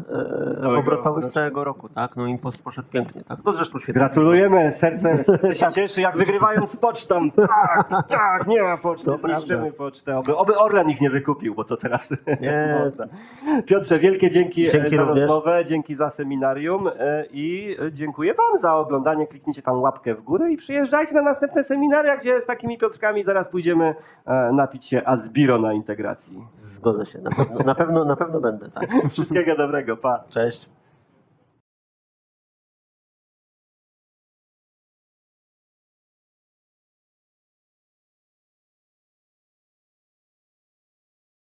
e, 0.65 0.69
obrotowy 0.79 1.21
z 1.21 1.25
roku. 1.25 1.35
całego 1.35 1.65
roku. 1.65 1.89
Tak? 1.89 2.17
No 2.17 2.27
impost 2.27 2.63
poszedł 2.63 2.89
pięknie. 2.89 3.25
Tak? 3.25 3.43
To 3.43 3.53
zresztą 3.53 3.79
świetnie. 3.79 3.95
Gratulujemy, 4.01 4.73
serce, 4.73 5.25
serce 5.25 5.55
się 5.55 5.67
cieszy, 5.71 6.01
jak 6.01 6.17
wygrywając 6.17 6.71
z 6.71 6.77
pocztą. 6.77 7.31
Tak, 7.31 8.09
tak, 8.09 8.47
nie 8.47 8.63
ma 8.63 8.77
poczty, 8.77 9.05
To 9.07 9.19
prawda. 9.19 9.37
zniszczymy 9.37 9.73
pocztę. 9.73 10.19
Oby, 10.19 10.37
oby 10.37 10.59
Orlen 10.59 10.91
ich 10.91 11.01
nie 11.01 11.11
wykupił, 11.11 11.55
bo 11.55 11.65
to 11.65 11.77
teraz... 11.77 12.15
Nie. 12.41 12.79
Można. 12.85 13.07
Piotrze, 13.69 13.99
wielkie 13.99 14.31
dzięki, 14.31 14.71
Dzięki 14.71 14.97
za 14.97 15.03
również. 15.03 15.21
rozmowę, 15.21 15.65
dzięki 15.65 15.95
za 15.95 16.11
seminarium 16.11 16.89
i 17.33 17.77
dziękuję 17.93 18.35
Wam 18.35 18.59
za 18.59 18.75
oglądanie. 18.77 19.27
Kliknijcie 19.27 19.63
tam 19.63 19.82
łapkę 19.83 20.15
w 20.15 20.23
górę 20.23 20.53
i 20.53 20.57
przyjeżdżajcie 20.57 21.15
na 21.15 21.23
następne 21.23 21.65
seminaria, 21.65 22.17
gdzie 22.17 22.41
z 22.41 22.47
takimi 22.47 22.79
Piotrkami 22.79 23.25
zaraz 23.25 23.49
pójdziemy 23.49 23.95
e, 24.27 24.53
napić 24.53 24.85
się 24.85 25.03
Asbiro 25.05 25.59
na 25.59 25.73
integracji. 25.73 26.45
Zgodzę 26.59 27.07
się. 27.07 27.19
Na 27.19 27.31
pewno, 27.31 27.65
na 27.65 27.75
pewno, 27.75 28.05
na 28.05 28.17
pewno 28.17 28.41
będę. 28.41 28.71
Tak. 28.71 28.91
Wszystkiego 29.11 29.57
dobrego, 29.57 29.97
pa. 29.97 30.25
Cześć. 30.29 30.69